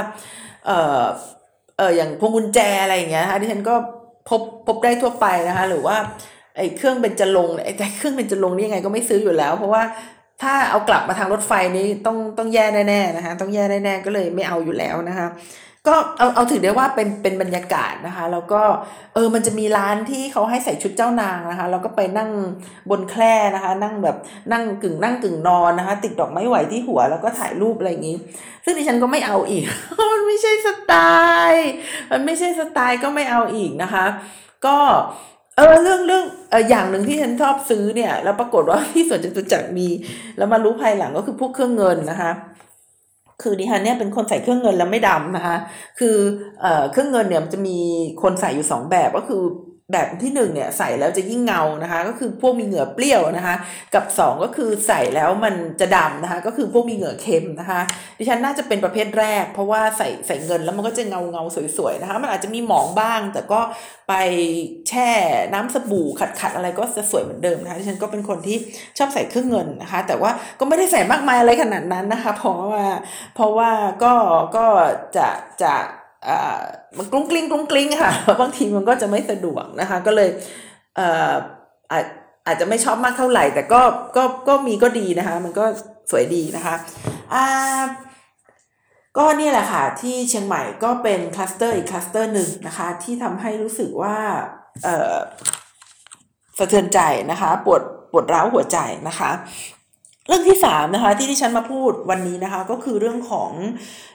[0.65, 1.03] เอ่อ
[1.77, 3.75] เอออย่างพวงกุญแจอะไรอย่างเงี้ยนะคะที่ฉันก็
[4.29, 5.97] พบพบได้ทั่วไปนะคะ หรือว่า
[6.55, 9.83] ไอ้เครื่องเบญจรงค์ไอ้เครื่องเบญจรงค์นี่ยังไงก็ไม่ซื้ออยู่แล้ว เพราะว่า
[10.41, 15.27] ถ้าเอากลับมาทางรถไฟนี้ต้องต้องแย่แน่ๆนะคะต้องแย่แน่ๆก็เลยไม่เอาอยู่แล้วนะคะ
[15.87, 18.61] ก็เอาเอาถือได้ว่าเป็นเป็นบรรยากาศนะคะ แล้วก็
[19.13, 22.29] เออมันจะมีร้านที่เขาให้ใส่ชุดเจ้านางนะคะแล้วก็ไปนั่ง
[22.89, 24.17] บนแคร่นะคะ นั่งแบบ
[24.53, 28.17] นั่งกึ่งนั่งกึ่งนอนนะคะ ติดดอกไม้ไหวที่หัวแล้วก็ถ่ายรูปอะไรอย่างนี้
[28.63, 29.63] ซึ่งดิฉันก็ไม่เอาอีก
[30.11, 30.93] มันไม่ใช่สไต
[31.49, 31.69] ล์
[32.11, 34.05] มันไม่ใช่สไตล์ก็ไม่เอาอีกนะคะ
[34.65, 34.77] ก็
[35.57, 39.87] เออเรื่องเรื่องเอออย่างหนึ่งที่ฉันชอบซื้อเนี่ย แล้วปรากฏว่าที่สวนจตุจักรมี
[40.37, 42.31] แล้วมารู้ภายหลังก็คือพวกเครื่องเงินนะคะ
[43.41, 45.57] คือดิฉันเนี่ยเป็นคนใส่เครื่องเงินแล้วไม่ดำนะคะ
[45.99, 46.15] คือ
[46.61, 47.77] เอ่อเครื่องเงินเนี่ยมันจะมี
[48.21, 49.41] คนใส่อยู่สองแบบก็คือ
[49.91, 53.55] แบบที่หนึ่งเนี่ยใส่แล้วจะยิ่งเงานะคะ ก็คือพวกมีเหงื่อเปรี้ยวนะคะ
[53.95, 57.81] กับสองก็คือใส่แล้วมันจะดำนะคะ ก็คือพวกมีเหงื่อเค็มนะคะ
[58.19, 61.43] ดิฉันน่าจะเป็นประเภทแรก เพราะว่าใส่ใส่เงินแล้วมันก็จะเงาเงา
[61.77, 63.59] สวยๆนะคะ มันอาจจะมีหมองบ้าง แต่ก็
[64.09, 64.13] ไป
[64.89, 65.09] แช่
[65.53, 68.57] น้ำสบู่ขัดๆอะไรก็จะสวยเหมือนเดิมนะคะดิฉันก็เป็นคนที่
[68.97, 72.85] ชอบใส่เครื่องเงินนะคะ แต่ว่าก็ไม่ได้ใส่มากมายอะไรขนาดนั้นนะคะ เพราะว่า
[73.35, 73.71] เพราะว่า
[74.03, 74.13] ก็
[74.55, 74.65] ก็
[75.17, 75.27] จะ
[75.63, 75.73] จะ
[76.97, 80.29] มันกรุ้งกลิ้งกรุ้งกลิ้งค่ะบางทีมันก็จะไม่สะดวกนะคะ ก็เลย
[80.95, 81.33] เอ่อ
[81.91, 82.05] อาจ
[82.47, 83.81] อาจจะไม่ชอบมากเท่าไหร่ แต่ก็
[84.15, 85.65] ก็ก็มีก็ดีนะคะ มันก็
[86.11, 86.75] สวยดีนะคะ
[87.33, 87.45] อ่า
[89.17, 94.17] ก็นี่แหละค่ะ ที่เชียงใหม่ก็เป็นคลัสเตอร์อีกคลัสเตอร์หนึ่งนะคะ ที่ทำให้รู้สึกว่า
[94.83, 95.15] เอ่อ
[96.57, 96.99] สะเทือนใจ
[97.31, 97.81] นะคะ ปวด
[98.11, 99.29] ปวดร้าวหัวใจนะคะ
[100.27, 103.51] เรื่องที่สามนะคะที่ดิฉันมาพูดวันนี้นะคะก็คือเรื่องของ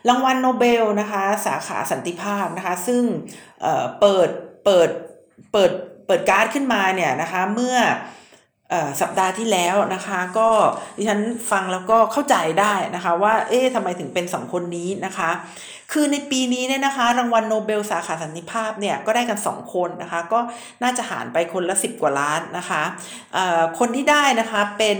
[0.09, 3.03] รางวัลโนเบลนะคะสาขาสันติภาพนะคะซึ่ง
[3.61, 4.29] เเปิด
[4.65, 4.89] เปิด
[5.53, 5.71] เปิด
[6.07, 7.77] เปิดการ์ดขึ้นมาเนี่ยนะคะเมื่อ
[9.01, 10.49] สัปดาห์ที่แล้วนะคะก็
[10.97, 15.31] ดิฉันฟังแล้วก็เข้าใจได้นะคะว่าเอ๊ะทำไมถึงเป็นสองคนนี้นะคะ
[15.93, 20.41] คือในปีนี้เนี่ยนะคะรางวัลโนเบลสาขาสันติภาพเนี่ยก็ได้กัน 2 คนนะคะก็
[20.83, 22.83] น่าจะหารไปคนละ 10 กว่าล้านนะคะ
[23.79, 24.99] คนที่ได้นะคะเป็น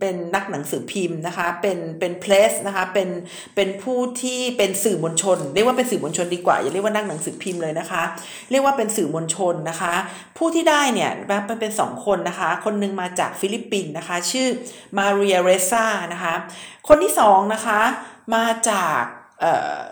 [0.00, 3.08] เป็นนักหนังสือพิมพ์นะคะเป็นเป็นเพลสนะคะเป็น
[3.56, 8.02] เป็นผู้ที่เป็นสื่อมวลชน เรียกว่าเป็นสื่อมวลชนดีกว่าอย่าเรียกว่านักหนังสือพิมพ์เลยนะคะ
[8.50, 9.94] เรียกว่าเป็นสื่อมวลชนนะคะ
[10.38, 11.10] ผู้ที่ได้เนี่ย
[11.48, 14.48] มันเป็นสองคนนะคะ คนนึงมาจากฟิลิปปินส์นะคะ ชื่อ
[14.98, 16.34] มาเรียเรซ่านะคะ
[16.88, 17.80] คนที่สองนะคะ
[18.34, 19.00] มาจาก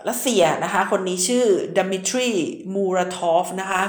[0.09, 1.45] รัสเซียนะคะ คนนี้ชื่อ
[1.77, 2.29] ดมิทรี
[2.73, 3.83] มูราทอฟนะคะ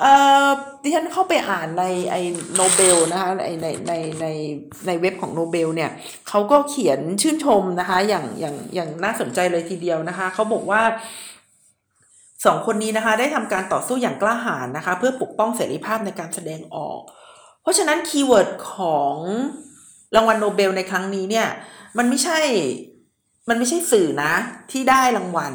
[0.00, 0.12] เอ่
[0.46, 0.48] อ
[0.82, 2.16] ดิฉันเข้าไปอ่านในไอ
[2.56, 4.26] โนเบลนะคะในในในใน
[4.86, 5.90] ในเว็บของโนเบลเนี่ย
[6.28, 10.82] เขาก็เขียนชื่นชมนะคะ อย่างอย่างอย่างน่าสนใจเลยทีเดียวนะคะเขาบอกว่า
[12.44, 17.00] สองคนนี้นะคะได้ทำการต่อสู้อย่างกล้าหาญนะคะ เพื่อปกป้องเสรีภาพในการแสดงออก
[17.62, 19.16] เพราะฉะนั้น keyword ของ
[20.16, 21.48] รางวัลโนเบลในครั้งนี้เนี่ย
[21.98, 22.40] มันไม่ใช่
[23.48, 24.34] มันไม่ใช่สื่อนะ
[24.70, 25.52] ที่ได้รางวัล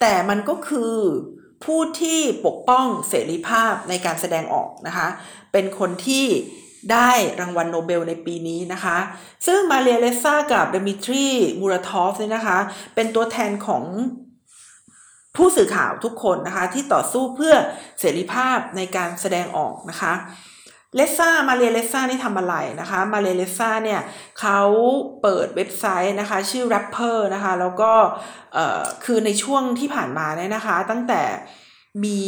[0.00, 0.94] แต่มันก็คือ
[1.64, 5.08] ผู้ที่ปกป้องเสรีภาพในการแสดงออกนะคะ
[5.52, 6.26] เป็นคนที่
[6.92, 8.98] ได้รางวัลโนเบลในปีนี้นะคะ
[9.46, 11.26] ซึ่งมาเรียเรซ่ากับเดมิทรี
[11.60, 12.58] มูราทอฟเนี่ยนะคะ
[12.94, 13.84] เป็นตัวแทนของ
[15.36, 17.54] ผู้สื่อข่าวทุกคนนะคะ ที่ต่อสู้เพื่อ
[18.00, 20.12] เสรีภาพในการแสดงออกนะคะ
[20.96, 24.00] เรซ่ามาเรียเรซ่านี่ทำอะไรนะคะมาเรียเรซ่าเนี่ย
[24.40, 24.60] เขา
[25.22, 27.92] เปิดเว็บไซต์นะคะ ชื่อ Rappler นะคะ แล้วก็
[29.04, 31.22] คือในช่วงที่ผ่านมาเนี่ยนะคะ ตั้งแต่
[32.04, 32.22] มี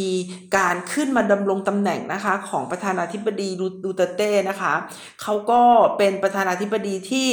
[0.57, 3.49] การขึ้นมาดำรงตำแหน่งนะคะของประธานาธิบดี
[3.83, 4.73] ดูเตเต้นะคะ
[5.21, 5.61] เขาก็
[5.97, 7.29] เป็นประธานาธิบดีที่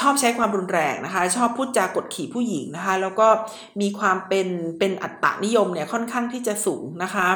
[0.00, 3.28] ชอบใช้ความรุนแรงนะคะ ชอบพูดจากดขี่ผู้หญิงนะคะ แล้วก็
[3.80, 7.28] มีความเป็นเป็นอัตตนิยมเนี่ยค่อนข้างที่จะสูงนะคะ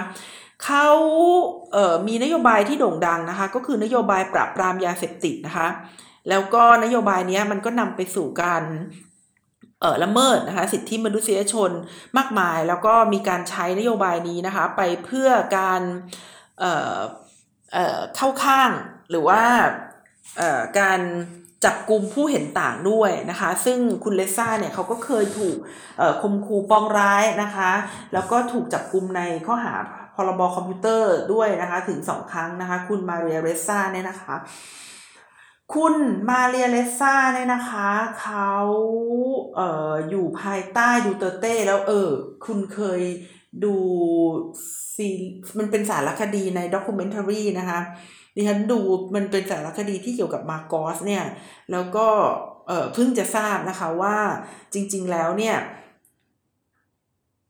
[0.64, 0.86] เขา
[1.72, 5.68] เมีนโยบายที่โด่งดังนะคะ ก็คือนโยบายปราบปรามยาเสพติดนะคะ
[6.28, 8.62] แล้วก็นโยบายนี้มันก็นำไปสู่การ
[9.80, 11.70] เออละเมิดนะคะสิทธิมนุษยชน
[12.16, 15.82] มากมาย แล้วก็มีการใช้นโยบายนี้นะคะไปเพื่อการ
[16.60, 16.96] เอ่อ
[17.72, 18.70] เอ่อเข้าข้าง
[19.10, 19.42] หรือว่า
[20.38, 21.00] เอ่อการ
[21.64, 25.56] จับกลุ่มผู้เห็นต่างด้วยนะคะ ซึ่งคุณเลซ่าเนี่ยเขาก็เคยถูก
[26.22, 27.72] คมคูปองร้ายนะคะ
[28.12, 29.74] แล้วก็ถูกจับกลุ่มในข้อหา
[30.14, 34.34] พรบคอมพิวเตอร์ด้วยนะคะ ถึงสองครั้งนะคะ คุณมาเรียเรซ่าเนี่ยนะคะ
[35.74, 35.94] คุณ
[36.28, 37.88] มาเรียเรซ่าเนี่ยนะคะ
[38.20, 38.50] เขา
[39.56, 42.10] เอ่ออยู่ภายใต้ดูเตร์เตแล้วเออ
[42.46, 43.02] คุณเคย
[43.64, 43.74] ดู
[44.94, 45.08] ซี
[45.58, 47.80] มันเป็นสารคดีใน documentary นะคะ
[48.34, 48.80] ดิฉันดู
[49.14, 51.24] มันเป็นสารคดีที่เกี่ยวกับมาร์กอสเนี่ย
[51.72, 52.06] แล้วก็
[52.68, 54.16] เออเพิ่งจะทราบนะคะว่า
[54.72, 55.56] จริง ๆแล้วเนี่ย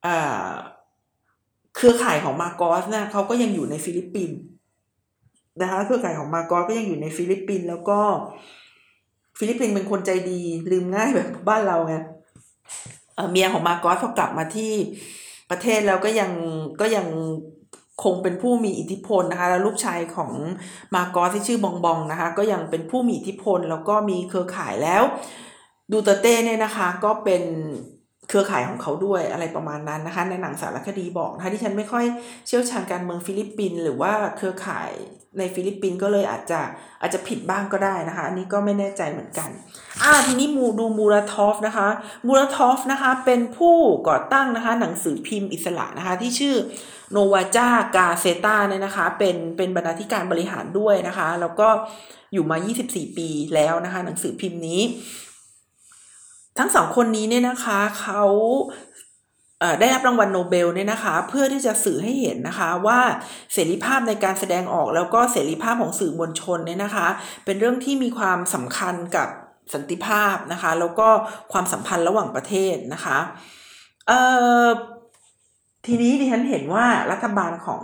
[0.02, 4.38] เครือข่ายของมาร์กอสเนี่ยเขาก็ยังอยู่ในฟิลิปปินส์
[5.60, 7.98] นะคะเครือข่ายของมาโกสก็ยังอยู่ในฟิลิปปินส์แล้วก็
[9.38, 11.94] ฟิลิปปินส์เป็นคนใจดีลืมง่ายแบบบ้านเราไง
[13.30, 14.72] เมียของมาโกสเขากลับมาที่
[15.50, 16.30] ประเทศแล้วก็ยัง
[16.80, 17.06] ก็ยัง
[18.04, 20.30] คงเป็นผู้มีอิทธิพลนะคะแล้วลูกชายของ
[20.94, 25.02] มาโกสที่ชื่อบองบองนะคะ ก็ยังเป็นผู้มีอิทธิพลแล้วก็มีเครือข่ายแล้ว
[25.92, 27.42] ดูเตเต้เนี่ยนะคะก็เป็น
[28.32, 32.04] เครือข่ายของเขาด้วยอะไรประมาณนั้นนะคะ ในหนังสารคดีบอกนะคะที่ฉันไม่ค่อย
[32.46, 34.90] เชี่ยวชาญการเมืองฟิลิปปินส์หรือว่าเครือข่าย
[35.38, 36.60] ในฟิลิปปินส์ก็เลยอาจจะ
[37.00, 39.50] อาจจะผิดบ้างก็ได้นะคะ อันนี้ก็ไม่แน่ใจเหมือนกัน
[40.02, 41.88] อ่าทีนี้มูดูมูราทอฟนะคะ
[42.26, 43.76] มูราทอฟนะคะเป็นผู้
[44.08, 46.54] ก่อตั้งนะคะหนังสือพิมพ์อิสระนะคะที่ชื่อ
[47.12, 51.68] โนวาจากาเซตาเนี่ยนะคะเป็นเป็นบรรณาธิการบริหารด้วยนะคะ แล้วก็
[52.32, 52.56] อยู่มา
[52.88, 54.80] 24 ปีแล้วนะคะ หนังสือพิมพ์นี้
[56.58, 58.22] ทั้งสองคนนี้เนี่ยนะคะเขา
[59.80, 63.00] ได้รับรางวัลโนเบลเนี่ยนะคะเพื่อที่จะสื่อให้เห็นนะคะว่า
[63.52, 67.06] เสรีภาพในการแสดงออกแล้วก็เสรีภาพของสื่อมวลชนเนี่ยนะคะ
[67.44, 69.28] เป็นเรื่องที่มีความสำคัญกับ
[69.74, 71.08] สันติภาพนะคะ แล้วก็
[71.52, 73.18] ความสัมพันธ์ระหว่างประเทศนะคะ
[74.08, 74.20] เอ่
[74.64, 74.68] อ
[75.86, 77.82] ทีนี้ดิฉันเห็นว่ารัฐบาลของ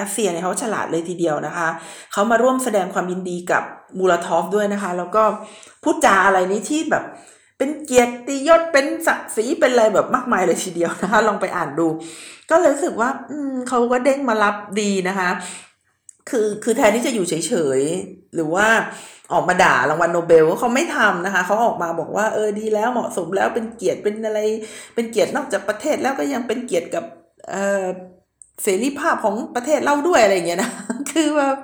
[0.00, 1.68] รัสเซียเนี่ยเขาฉลาดเลยทีเดียวนะคะ
[2.12, 3.62] เขามาร่วมแสดงความยินดีกับ
[3.98, 5.22] มูลทอฟด้วยนะคะ แล้วก็
[5.82, 7.04] พูดจาอะไรนี้ที่แบบ
[7.58, 11.86] เป็นเกียรติยศเป็นศักดิ์ศรีเป็นอะไรแบบมากมายเลยทีเดียวนะคะ ลองไปอ่านดู
[12.50, 15.30] ก็เลยรู้สึกว่าอืมเขาก็เด้งมารับดีนะคะ
[16.30, 18.66] คือคือแทนที่จะอยู่เฉยๆหรือว่า
[19.32, 24.40] ออกมาด่ารางวัลโนเบลเขาไม่ทำนะคะ เขาออกมาบอกว่าเออดีแล้วเหมาะสมแล้วเป็นเกียรติเป็นอะไร
[24.94, 27.04] เป็นเกียรตินอกจากประเทศแล้วก็ยังเป็นเกียรติกับ
[27.50, 27.84] เอ่อ
[28.62, 30.70] เสรีภาพของประเทศเล่าด้วยอะไรเงี้ยนะ
[31.12, 31.58] คือแบบ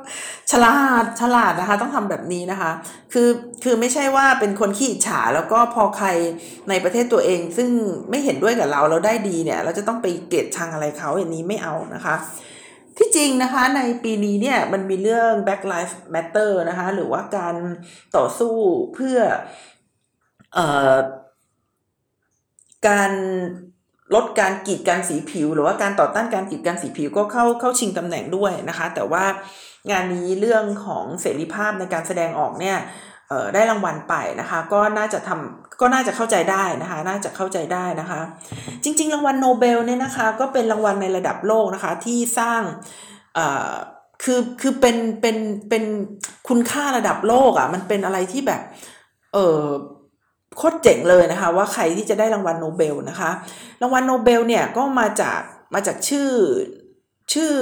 [0.50, 2.70] ฉลาดฉลาดนะคะ ต้องทำแบบนี้นะคะ
[3.12, 3.28] คือ
[3.64, 6.08] คือไม่ใช่ว่าเป็นคนขี้ฉาแล้วก็พอใคร
[6.68, 7.68] ในประเทศตัวเอง ซึ่ง
[8.10, 12.14] ไม่เห็นด้วยกับเราเราได้ดีเนี่ย เราจะต้องไปเกลียดชังอะไรเขาอย่างนี้ไม่เอานะคะ
[12.98, 17.54] ที่จริงนะคะในปีนี้เนี่ยมันมีเรื่อง Black Lives Matter นะคะ หรือว่าการ
[18.16, 18.54] ต่อสู้
[18.94, 19.18] เพื่อ
[20.54, 20.94] เอ่อ
[22.88, 23.12] การ
[24.14, 29.24] ลดการกีดการสีผิว หรือว่าการต่อต้านการกีดการสีผิวก็เข้าเข้าชิงตำแหน่งด้วยนะคะ แต่ว่า
[29.90, 32.78] งานนี้เรื่องของเสรีภาพในการแสดงออกเนี่ย
[33.54, 38.20] ได้รางวัลไปนะคะ ก็น่าจะทำก็น่าจะเข้าใจได้นะคะ น่าจะเข้าใจได้นะคะ
[38.84, 42.62] จริง ๆ รางวัลโนเบลเนี่ยนะคะ ก็เป็นรางวัลในระดับโลกนะคะที่สร้าง
[44.22, 45.36] คือคือเป็นเป็น
[45.68, 45.84] เป็น
[46.48, 48.60] คุณค่าระดับโลกอะ่ะมันเป็นอะไรที่แบบ
[49.32, 49.64] เออ
[50.56, 53.30] โคตรเจ๋งเลยนะคะ ว่าใครที่จะได้รางวัลโนเบลนะคะ
[53.82, 55.40] รางวัลโนเบลเนี่ยก็มาจาก
[55.74, 56.28] มาจากชื่อ
[57.32, 57.52] ชื่อ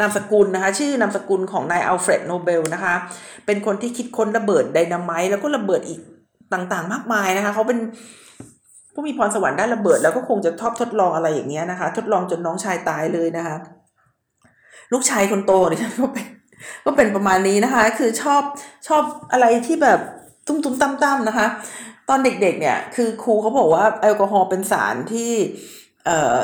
[0.00, 2.94] นามสกุลนะคะชื่อนามสกุลของนายอัลเฟรดโนเบลนะคะ
[3.46, 6.00] เป็นคนที่คิดค้นระเบิดไดนาไมต์แล้วก็ระเบิดอีก
[6.52, 7.78] ต่างๆ มากมายนะคะ เขาเป็น
[8.94, 13.56] ผู้มีพรสวรรค์ด้านระเบิด แล้วก็คงจะชอบทดลองอะไรอย่างเงี้ยนะคะ ทดลองจนน้องชายตายเลยนะคะ
[14.92, 16.26] ลูกชายคนโตเนี่ยก็เป็น
[16.84, 18.42] ก็เป็นประมาณนี้นะคะ คือชอบ
[18.88, 19.02] ชอบ
[19.32, 20.00] อะไรที่แบบ
[20.46, 21.46] ตุ้มๆตั้มๆนะคะ
[22.08, 25.32] ตอนเด็กๆ เนี่ย คือครูเขาบอกว่าแอลกอฮอล์เป็นสารที่
[26.06, 26.36] เอ่อ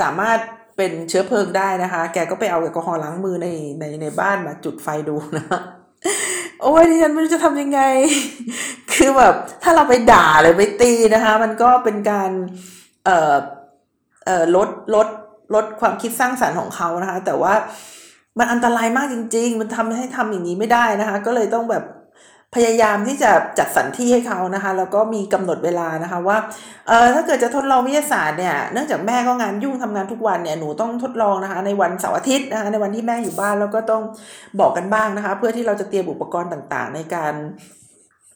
[0.00, 0.38] สามารถ
[0.76, 3.48] เป็นเชื้อเพลิงได้นะคะ แกก็ไปเอาแอลกอฮอล์ล้างมือใน
[3.80, 5.46] ในในบ้านมาจุดไฟดูนะ
[6.62, 7.80] โอ้ยดิฉันไม่รู้จะทำยังไง
[8.92, 12.30] คือแบบถ้าเราไปด่าหรือไปตีนะคะ มันก็เป็นการ
[13.04, 13.34] เอ่อ
[14.26, 15.08] เอ่อลดลด
[15.54, 17.54] ลดความคิดสร้างสารรค์ของเขานะคะ แต่ว่า
[18.38, 21.84] มันอันตรายมากจริง ๆ มันทำให้ทำอย่างนี้ไม่ได้นะคะ ก็เลยต้องแบบ
[22.56, 26.38] พยายามที่จะจัดสรรที่ให้เขานะคะแล้วก็มีกำหนดเวลานะคะว่า
[26.88, 34.02] เออถ้าเกิดจะทดลองวิทยาศาสตร์เนี่ยเนื่องจากแม่ก็งานยุ่งทำงานทุกวันเนี่ยหนูต้องทดลองนะคะในวันเสาร์อาทิตย์นะคะในวันที่แม่อยู่บ้านแล้วก็ต้อง
[34.60, 37.34] บอกกันบ้างนะคะ เพื่อที่เราจะเตรียมอุปกรณ์ต่างๆ ในการ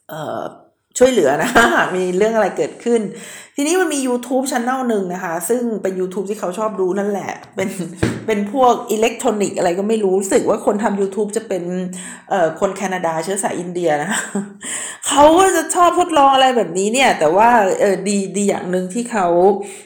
[0.09, 0.41] เอ่อ
[0.97, 3.01] ช่วยเหลือนะหากมีเรื่องอะไรเกิดขึ้น
[3.57, 7.69] ทีนี้มันมี YouTube c h anel หนึ่งนะคะ ซึ่งเป็น YouTube ที่เขาชอบดูนั่นแหละ เป็น
[8.27, 11.63] เป็นพวกอิเล็กทรอนิกอะไรก็ไม่รู้รู้สึกว่าคนทำ YouTube จะเป็น
[12.29, 14.09] เอ่อคนแคนาดาเชื้อสายอินเดียนะ
[15.07, 17.49] เขาก็จะชอบทดลองอะไรแบบนี้เนี่ย แต่ว่า
[17.79, 19.27] เออดีดีอย่างหนึ่งที่เขา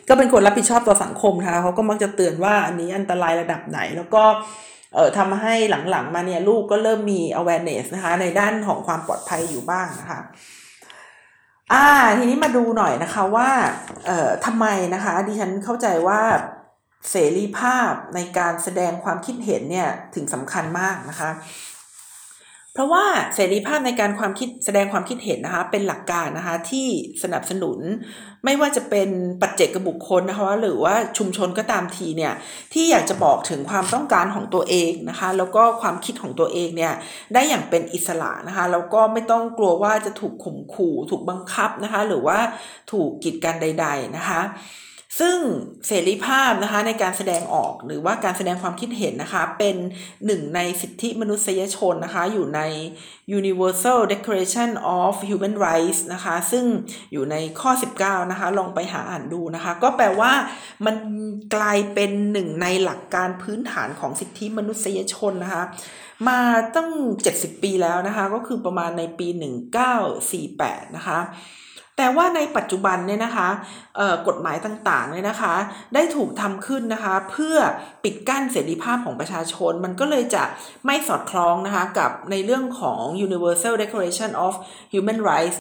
[0.10, 4.24] ก็เป็นคนรับผิดชอบต่อสังคมนะคะเขาก็มักจะเตือนว่าอันนี้อันตรายระดับไหนแล้วก็
[4.94, 5.56] เอ่อทำให้
[5.90, 10.22] หลังๆมาเนี่ยลูกก็เริ่มมี awareness นะคะในด้านของความปลอดภัยอยู่บ้างนะคะ
[11.74, 11.86] อ่า
[12.18, 13.50] ทีนี้มาดูหน่อยนะคะว่า
[14.06, 16.22] เอ่อทำไมนะคะดิฉันเข้าใจว่า
[17.10, 21.30] เสรีภาพในการแสดงความคิดเห็นเนี่ยถึงสำคัญมากนะคะ
[22.80, 23.06] ราะว่า
[23.36, 26.88] เสรีภาพในการความคิดแสดงความคิดเห็นนะคะเป็นหลักการนะคะที่
[27.24, 27.80] สนับสนุน
[28.46, 29.10] ไม่ว่าจะเป็น
[29.42, 32.34] ปัจเจกบุคคลนะคะหรือว่าชุมชนก็ตามทีเนี่ย
[32.74, 36.94] ที่อยากจะบอกถึงความต้องการของตัวเองนะคะแล้วก็ความคิดของตัวเองเนี่ย
[37.34, 42.40] ได้อย่างเป็นอิสระนะคะแล้วก็ไม่ต้องกลัวว่าจะถูกข่มขู่ ถูกบังคับนะคะหรือว่า
[42.92, 44.42] ถูกกีดกันใด ๆนะคะ
[45.20, 45.38] ซึ่ง
[45.88, 49.76] เสรีภาพนะคะในการแสดงออกหรือว่าการแสดงความคิดเห็นนะคะ เป็น
[50.26, 52.62] หนึ่งในสิทธิมนุษยชนนะคะ อยู่ใน
[53.40, 56.66] Universal Declaration of Human Rights นะคะ ซึ่ง
[57.14, 60.32] อยู่ในข้อ 19 นะคะ ลองไปหาอ่านดูนะคะ ก็แปลว่า
[60.86, 60.96] มัน
[61.56, 65.64] กลายเป็นหนึ่งในหลักการพื้นฐานของสิทธิมนุษยชนนะคะ
[66.28, 66.40] มา
[66.76, 66.90] ตั้ง
[67.26, 69.28] 70 ปีแล้วนะคะ ก็คือประมาณในปี
[70.12, 71.20] 1948 นะคะ
[72.02, 73.48] แต่ว่าในปัจจุบันเนี่ยนะคะ
[74.28, 75.54] กฎหมายต่างๆเนี่ยนะคะ
[75.94, 77.58] ได้ถูกทำขึ้นนะคะ เพื่อ
[78.04, 80.44] ปิดกั้นเสรีภาพของประชาชน มันก็เลยจะ
[80.86, 84.54] ไม่สอดคล้องนะคะกับในเรื่องของ Universal Declaration of
[84.94, 85.58] Human Rights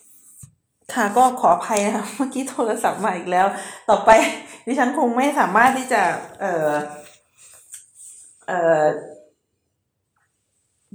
[0.95, 3.47] ค่ะก็ขออภัยนะคะเมื่อกี้โทรศัพท์มาอีกแล้ว
[3.91, 4.11] ต่อไป
[4.66, 6.03] ดิฉันคงไม่สามารถที่จะ
[6.41, 6.70] เอ่อ
[8.49, 8.84] เอ่อ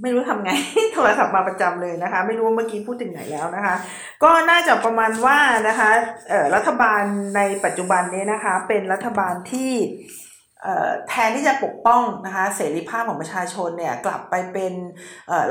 [0.02, 0.50] ไม่รู้ทำไง
[0.94, 3.74] โทรศัพท์มาประจำเลยนะคะ ไม่รู้เมื่อกี้พูดถึงไหนแล้วนะคะ
[4.22, 5.38] ก็น่าจะประมาณว่า
[5.68, 5.90] นะคะ
[6.54, 7.02] รัฐบาล
[7.36, 9.72] ในปัจจุบันนี้นะคะ เป็นรัฐบาลที่
[11.08, 14.72] แทนที่จะปกป้องนะคะเสรีภาพของประชาชนเนี่ยกลับไปเป็น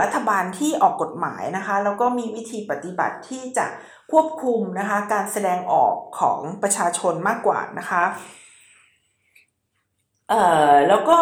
[0.02, 3.66] รัฐบาลที่ออกกฎหมายนะคะแล้วก็มีวิธีปฏิบัติที่จะ
[4.12, 8.04] ควบคุมนะคะการแสดงออกของประชาชนมากกว่านะคะ
[10.34, 11.20] เอ่อแล้วก็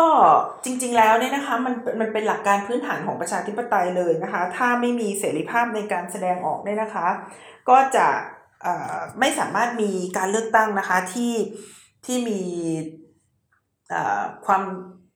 [0.64, 7.08] จริง ๆ แล้วเนี่ยนะคะมันมันเป็นหลักการพื้นฐานของประชาธิปไตยเลยนะคะ ถ้าไม่มีเสรีภาพในการแสดงออกเนี่ยนะคะ
[7.70, 8.08] ก็จะ
[8.62, 11.34] เอ่อไม่สามารถมีการเลือกตั้งนะคะที่
[12.06, 12.42] ที่มี
[13.90, 14.62] เอ่อความ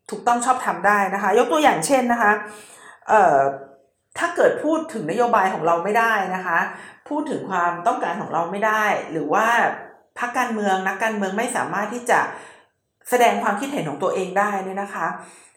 [0.09, 2.31] ถูกต้องชอบทำได้นะคะ ยกตัวอย่างเช่นนะคะ
[3.09, 3.39] เอ่อ
[4.17, 6.59] ถ้าเกิดพูดถึงนโยบายของเราไม่ได้นะคะ
[7.09, 9.47] พูดถึงความต้องการของเราไม่ได้ หรือว่า
[10.19, 12.19] พรรคการเมืองนักการเมืองไม่สามารถที่จะ
[13.09, 15.07] แสดงความคิดเห็นของตัวเองได้เนี่ยนะคะ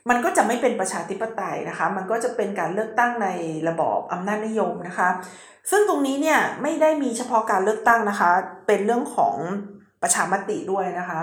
[0.09, 3.29] มันก็จะไม่เป็นประชาธิปไตยนะคะ มันก็จะเป็นการเลือกตั้งใน
[3.69, 5.09] ระบอบอำนาจนิยมนะคะ
[5.71, 8.31] ซึ่งตรงนี้เนี่ยไม่ได้มีเฉพาะการเลือกตั้งนะคะ
[8.67, 9.37] เป็นเรื่องของ
[10.03, 11.21] ประชามติด้วยนะคะ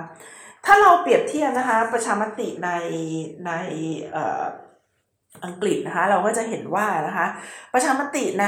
[0.66, 2.70] ถ้าเราเปรียบเทียบนะคะประชามติใน
[3.48, 3.52] ใน
[5.44, 7.26] อังกฤษนะคะเราก็จะเห็นว่านะคะ
[7.74, 8.48] ประชามติใน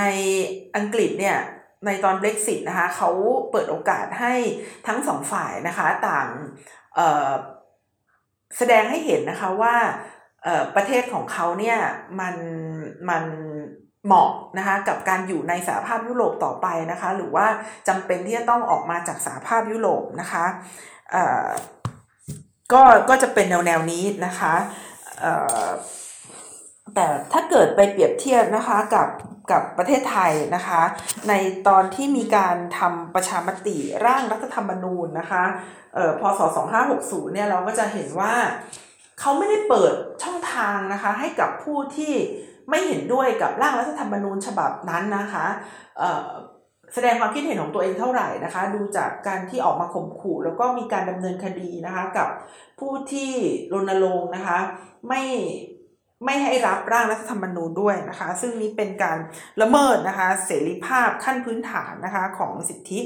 [0.75, 1.37] อังกฤษเนี่ย
[1.85, 3.09] ในตอน Brexit นะคะเขา
[3.51, 4.33] เปิดโอกาสให้
[4.87, 6.27] ทั้งสองฝ่ายนะคะต่าง
[8.57, 9.75] แสดงให้เห็นนะคะว่า
[10.75, 11.77] ประเทศของเขาเนี่ย
[12.19, 12.35] มัน
[13.09, 13.23] มัน
[14.05, 17.47] เหมาะนะคะกับการอยู่ในสหภาพยุโรปต่อไปนะคะหรือว่า
[17.87, 20.45] จำเป็นที่จะต้องออกมาจากสหภาพยุโรปนะคะ
[22.73, 24.53] ก็ก็จะเป็นแนวแนวนี้นะคะ
[26.95, 29.07] แต่ถ้าเกิดไปเปรียบเทียบนะคะกับ
[29.51, 30.81] กับประเทศไทยนะคะ
[31.29, 31.33] ใน
[31.67, 35.43] ตอนที่มีการทำประชามติร่างรัฐธรรมนูญนะคะ
[35.95, 36.41] เอ่อพศ
[36.87, 38.33] 2560เนี่ยเราก็จะเห็นว่า
[39.19, 39.93] เขาไม่ได้เปิด
[40.23, 42.13] ช่องทางนะคะให้กับผู้ที่
[42.69, 45.45] ไม่เห็นด้วยกับร่างรัฐธรรมนูญฉบับนั้นนะคะ
[45.97, 46.27] เอ่อ
[46.93, 52.27] แสดงความคิดเห็นของตัวเองเท่าไหร่นะคะ ดูจากการที่ออกมาข่มขู่ แล้วก็มีการดำเนินคดีนะคะกับ
[52.79, 53.31] ผู้ที่
[53.73, 54.57] รณรงค์นะคะ
[55.09, 55.21] ไม่
[56.25, 59.17] ไม่ให้รับร่างรัฐธรรมนูญด้วยนะคะ ซึ่งนี้เป็นการ
[59.61, 62.99] ละเมิดนะคะ เสรีภาพขั้นพื้นฐานนะคะของสิทธิ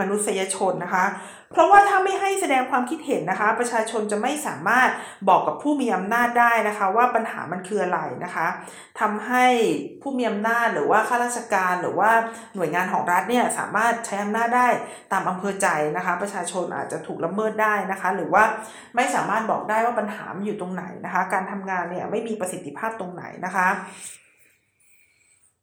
[0.00, 1.04] มนุษยชนนะคะ
[1.52, 4.90] เพราะว่าถ้าไม่ให้แสดงความคิดเห็นนะคะ ประชาชนจะไม่สามารถ
[5.28, 8.46] บอกกับผู้มีอำนาจได้นะคะ ว่าปัญหามันคืออะไรนะคะ
[9.00, 9.46] ทำให้
[10.02, 12.10] ผู้มีอำนาจหรือว่าข้าราชการหรือว่า
[12.54, 14.68] หน่วยงานของรัฐเนี่ยสามารถใช้อำนาจได้
[15.12, 18.44] ตามอำเภอใจนะคะ ประชาชนอาจจะถูกละเมิดได้นะคะ หรือว่า
[18.96, 23.68] ไม่สามารถบอกได้ว่าปัญหามันอยู่ตรงไหนนะคะ การทำงานเนี่ยไม่มีประสิทธิภาพตรงไหนนะคะ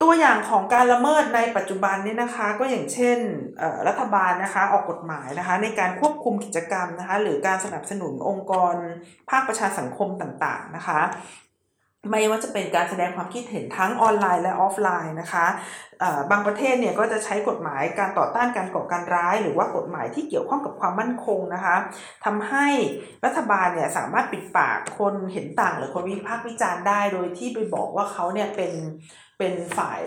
[0.04, 3.20] ตัวอย่างของการละเมิดในปัจจุบันนี้นะคะ ก็อย่างเช่น
[3.88, 8.76] รัฐบาลนะคะออกกฎหมายนะคะ ในการควบคุมกิจกรรมนะคะ หรือการสนับสนุนองค์กร
[9.30, 11.00] ภาคประชาสังคมต่างๆนะคะ
[12.12, 15.46] ไม่ว่าจะเป็นการแสดงความคิดเห็นทั้งออนไลน์และออฟไลน์นะคะ
[16.32, 21.76] บางประเทศเนี่ยก็จะใช้กฎหมายการต่อต้านการก่อการร้าย หรือว่ากฎหมายที่เกี่ยวข้องกับความมั่นคงนะคะ
[22.26, 22.68] ทำให้
[23.26, 28.72] รัฐบาลเนี่ยสามารถปิดปากคนเห็นต่างหรือคนวิพากษ์วิจารณ์ได้ โดยที่ไปบอกว่าเขาเนี่ยเป็น
[29.40, 30.02] เป็นฝ่าย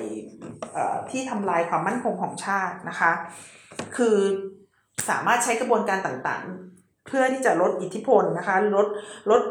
[1.11, 3.13] ที่ทำลายความมั่นคงของชาตินะคะ
[3.97, 4.17] คือ
[5.09, 8.87] สามารถใช้กระบวนการต่างๆ เพื่อที่จะลดอิทธิพลนะคะลด
[9.31, 9.43] ลด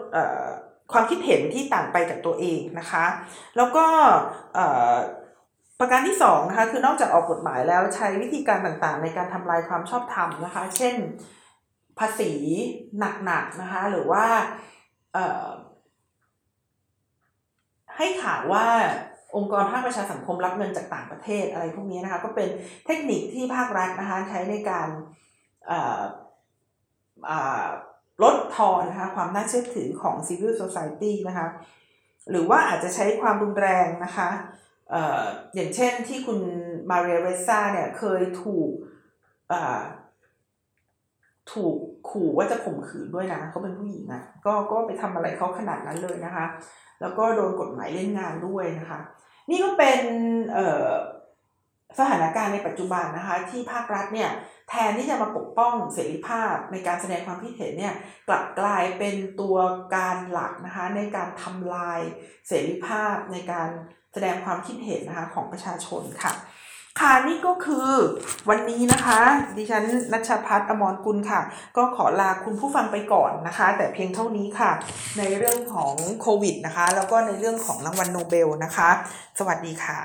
[0.91, 3.05] ความคิดเห็นที่ต่างไปกับตัวเองนะคะ
[3.57, 3.85] แล้วก็
[5.79, 10.95] ประการที่2นะคะคือนอกจากออกกฎหมายแล้วใช้วิธีการต่างๆ ในการทำลายความชอบธรรมนะคะ เช่น
[11.99, 12.31] ภาษี
[13.25, 14.25] หนักๆนะคะหรือว่า
[17.97, 18.65] ให้ข่าวว่า
[19.35, 22.49] องค์กรภาคประชาสังคมรับเงินจากต่างประเทศอะไรพวกนี้นะคะ ก็เป็น
[22.85, 24.87] เทคนิคที่ภาครัฐนะคะใช้ในการ
[28.23, 31.47] ลดทอนนะคะความน่าเชื่อถือของ civil society นะคะ
[32.29, 34.29] หรือว่าอาจจะใช้ความรุนแรงนะคะ
[34.93, 34.95] อ
[35.53, 36.39] อย่างเช่นที่คุณ
[36.89, 38.69] มาเรียเรซ่าเนี่ยเคยถูก
[41.53, 41.75] ถูก
[42.09, 46.45] ขู่ว่าจะข่มขืนด้วยนะเขาเป็นผู้หญิงอะ่ะก็ก็ไปทำอะไรเขาขนาดนั้นเลยนะคะ
[47.01, 48.99] แล้วก็โดนกฎหมายเล่นงานด้วยนะคะ
[49.49, 49.99] นี่ก็เป็น
[51.99, 54.29] สถานการณ์ในปัจจุบันนะคะ ที่ภาครัฐเนี่ย
[54.69, 57.95] แทนที่จะมาปกป้องเสรีภาพในการแสดงความคิดเห็นเนี่ย
[58.27, 59.57] กลับกลายเป็นตัว
[59.95, 61.99] การหลักนะคะในการทำลาย
[62.47, 63.69] เสรีภาพในการ
[64.13, 66.33] แสดงความคิดเห็นนะคะของประชาชนค่ะ
[66.99, 67.89] ค่ะนี่ก็คือ
[68.49, 69.19] วันนี้นะคะ
[69.57, 69.83] ดิฉัน
[70.13, 71.41] นัชพัฒน์อมรกุลค่ะ
[71.77, 74.71] ก็ขอลาคุณผู้ฟังไปก่อนนะคะ แต่เพียงเท่านี้ค่ะ
[75.17, 78.89] ในเรื่องของโควิดนะคะ แล้วก็ในเรื่องของรางวัลโนเบลนะคะ
[79.39, 79.99] สวัสดีค่ะ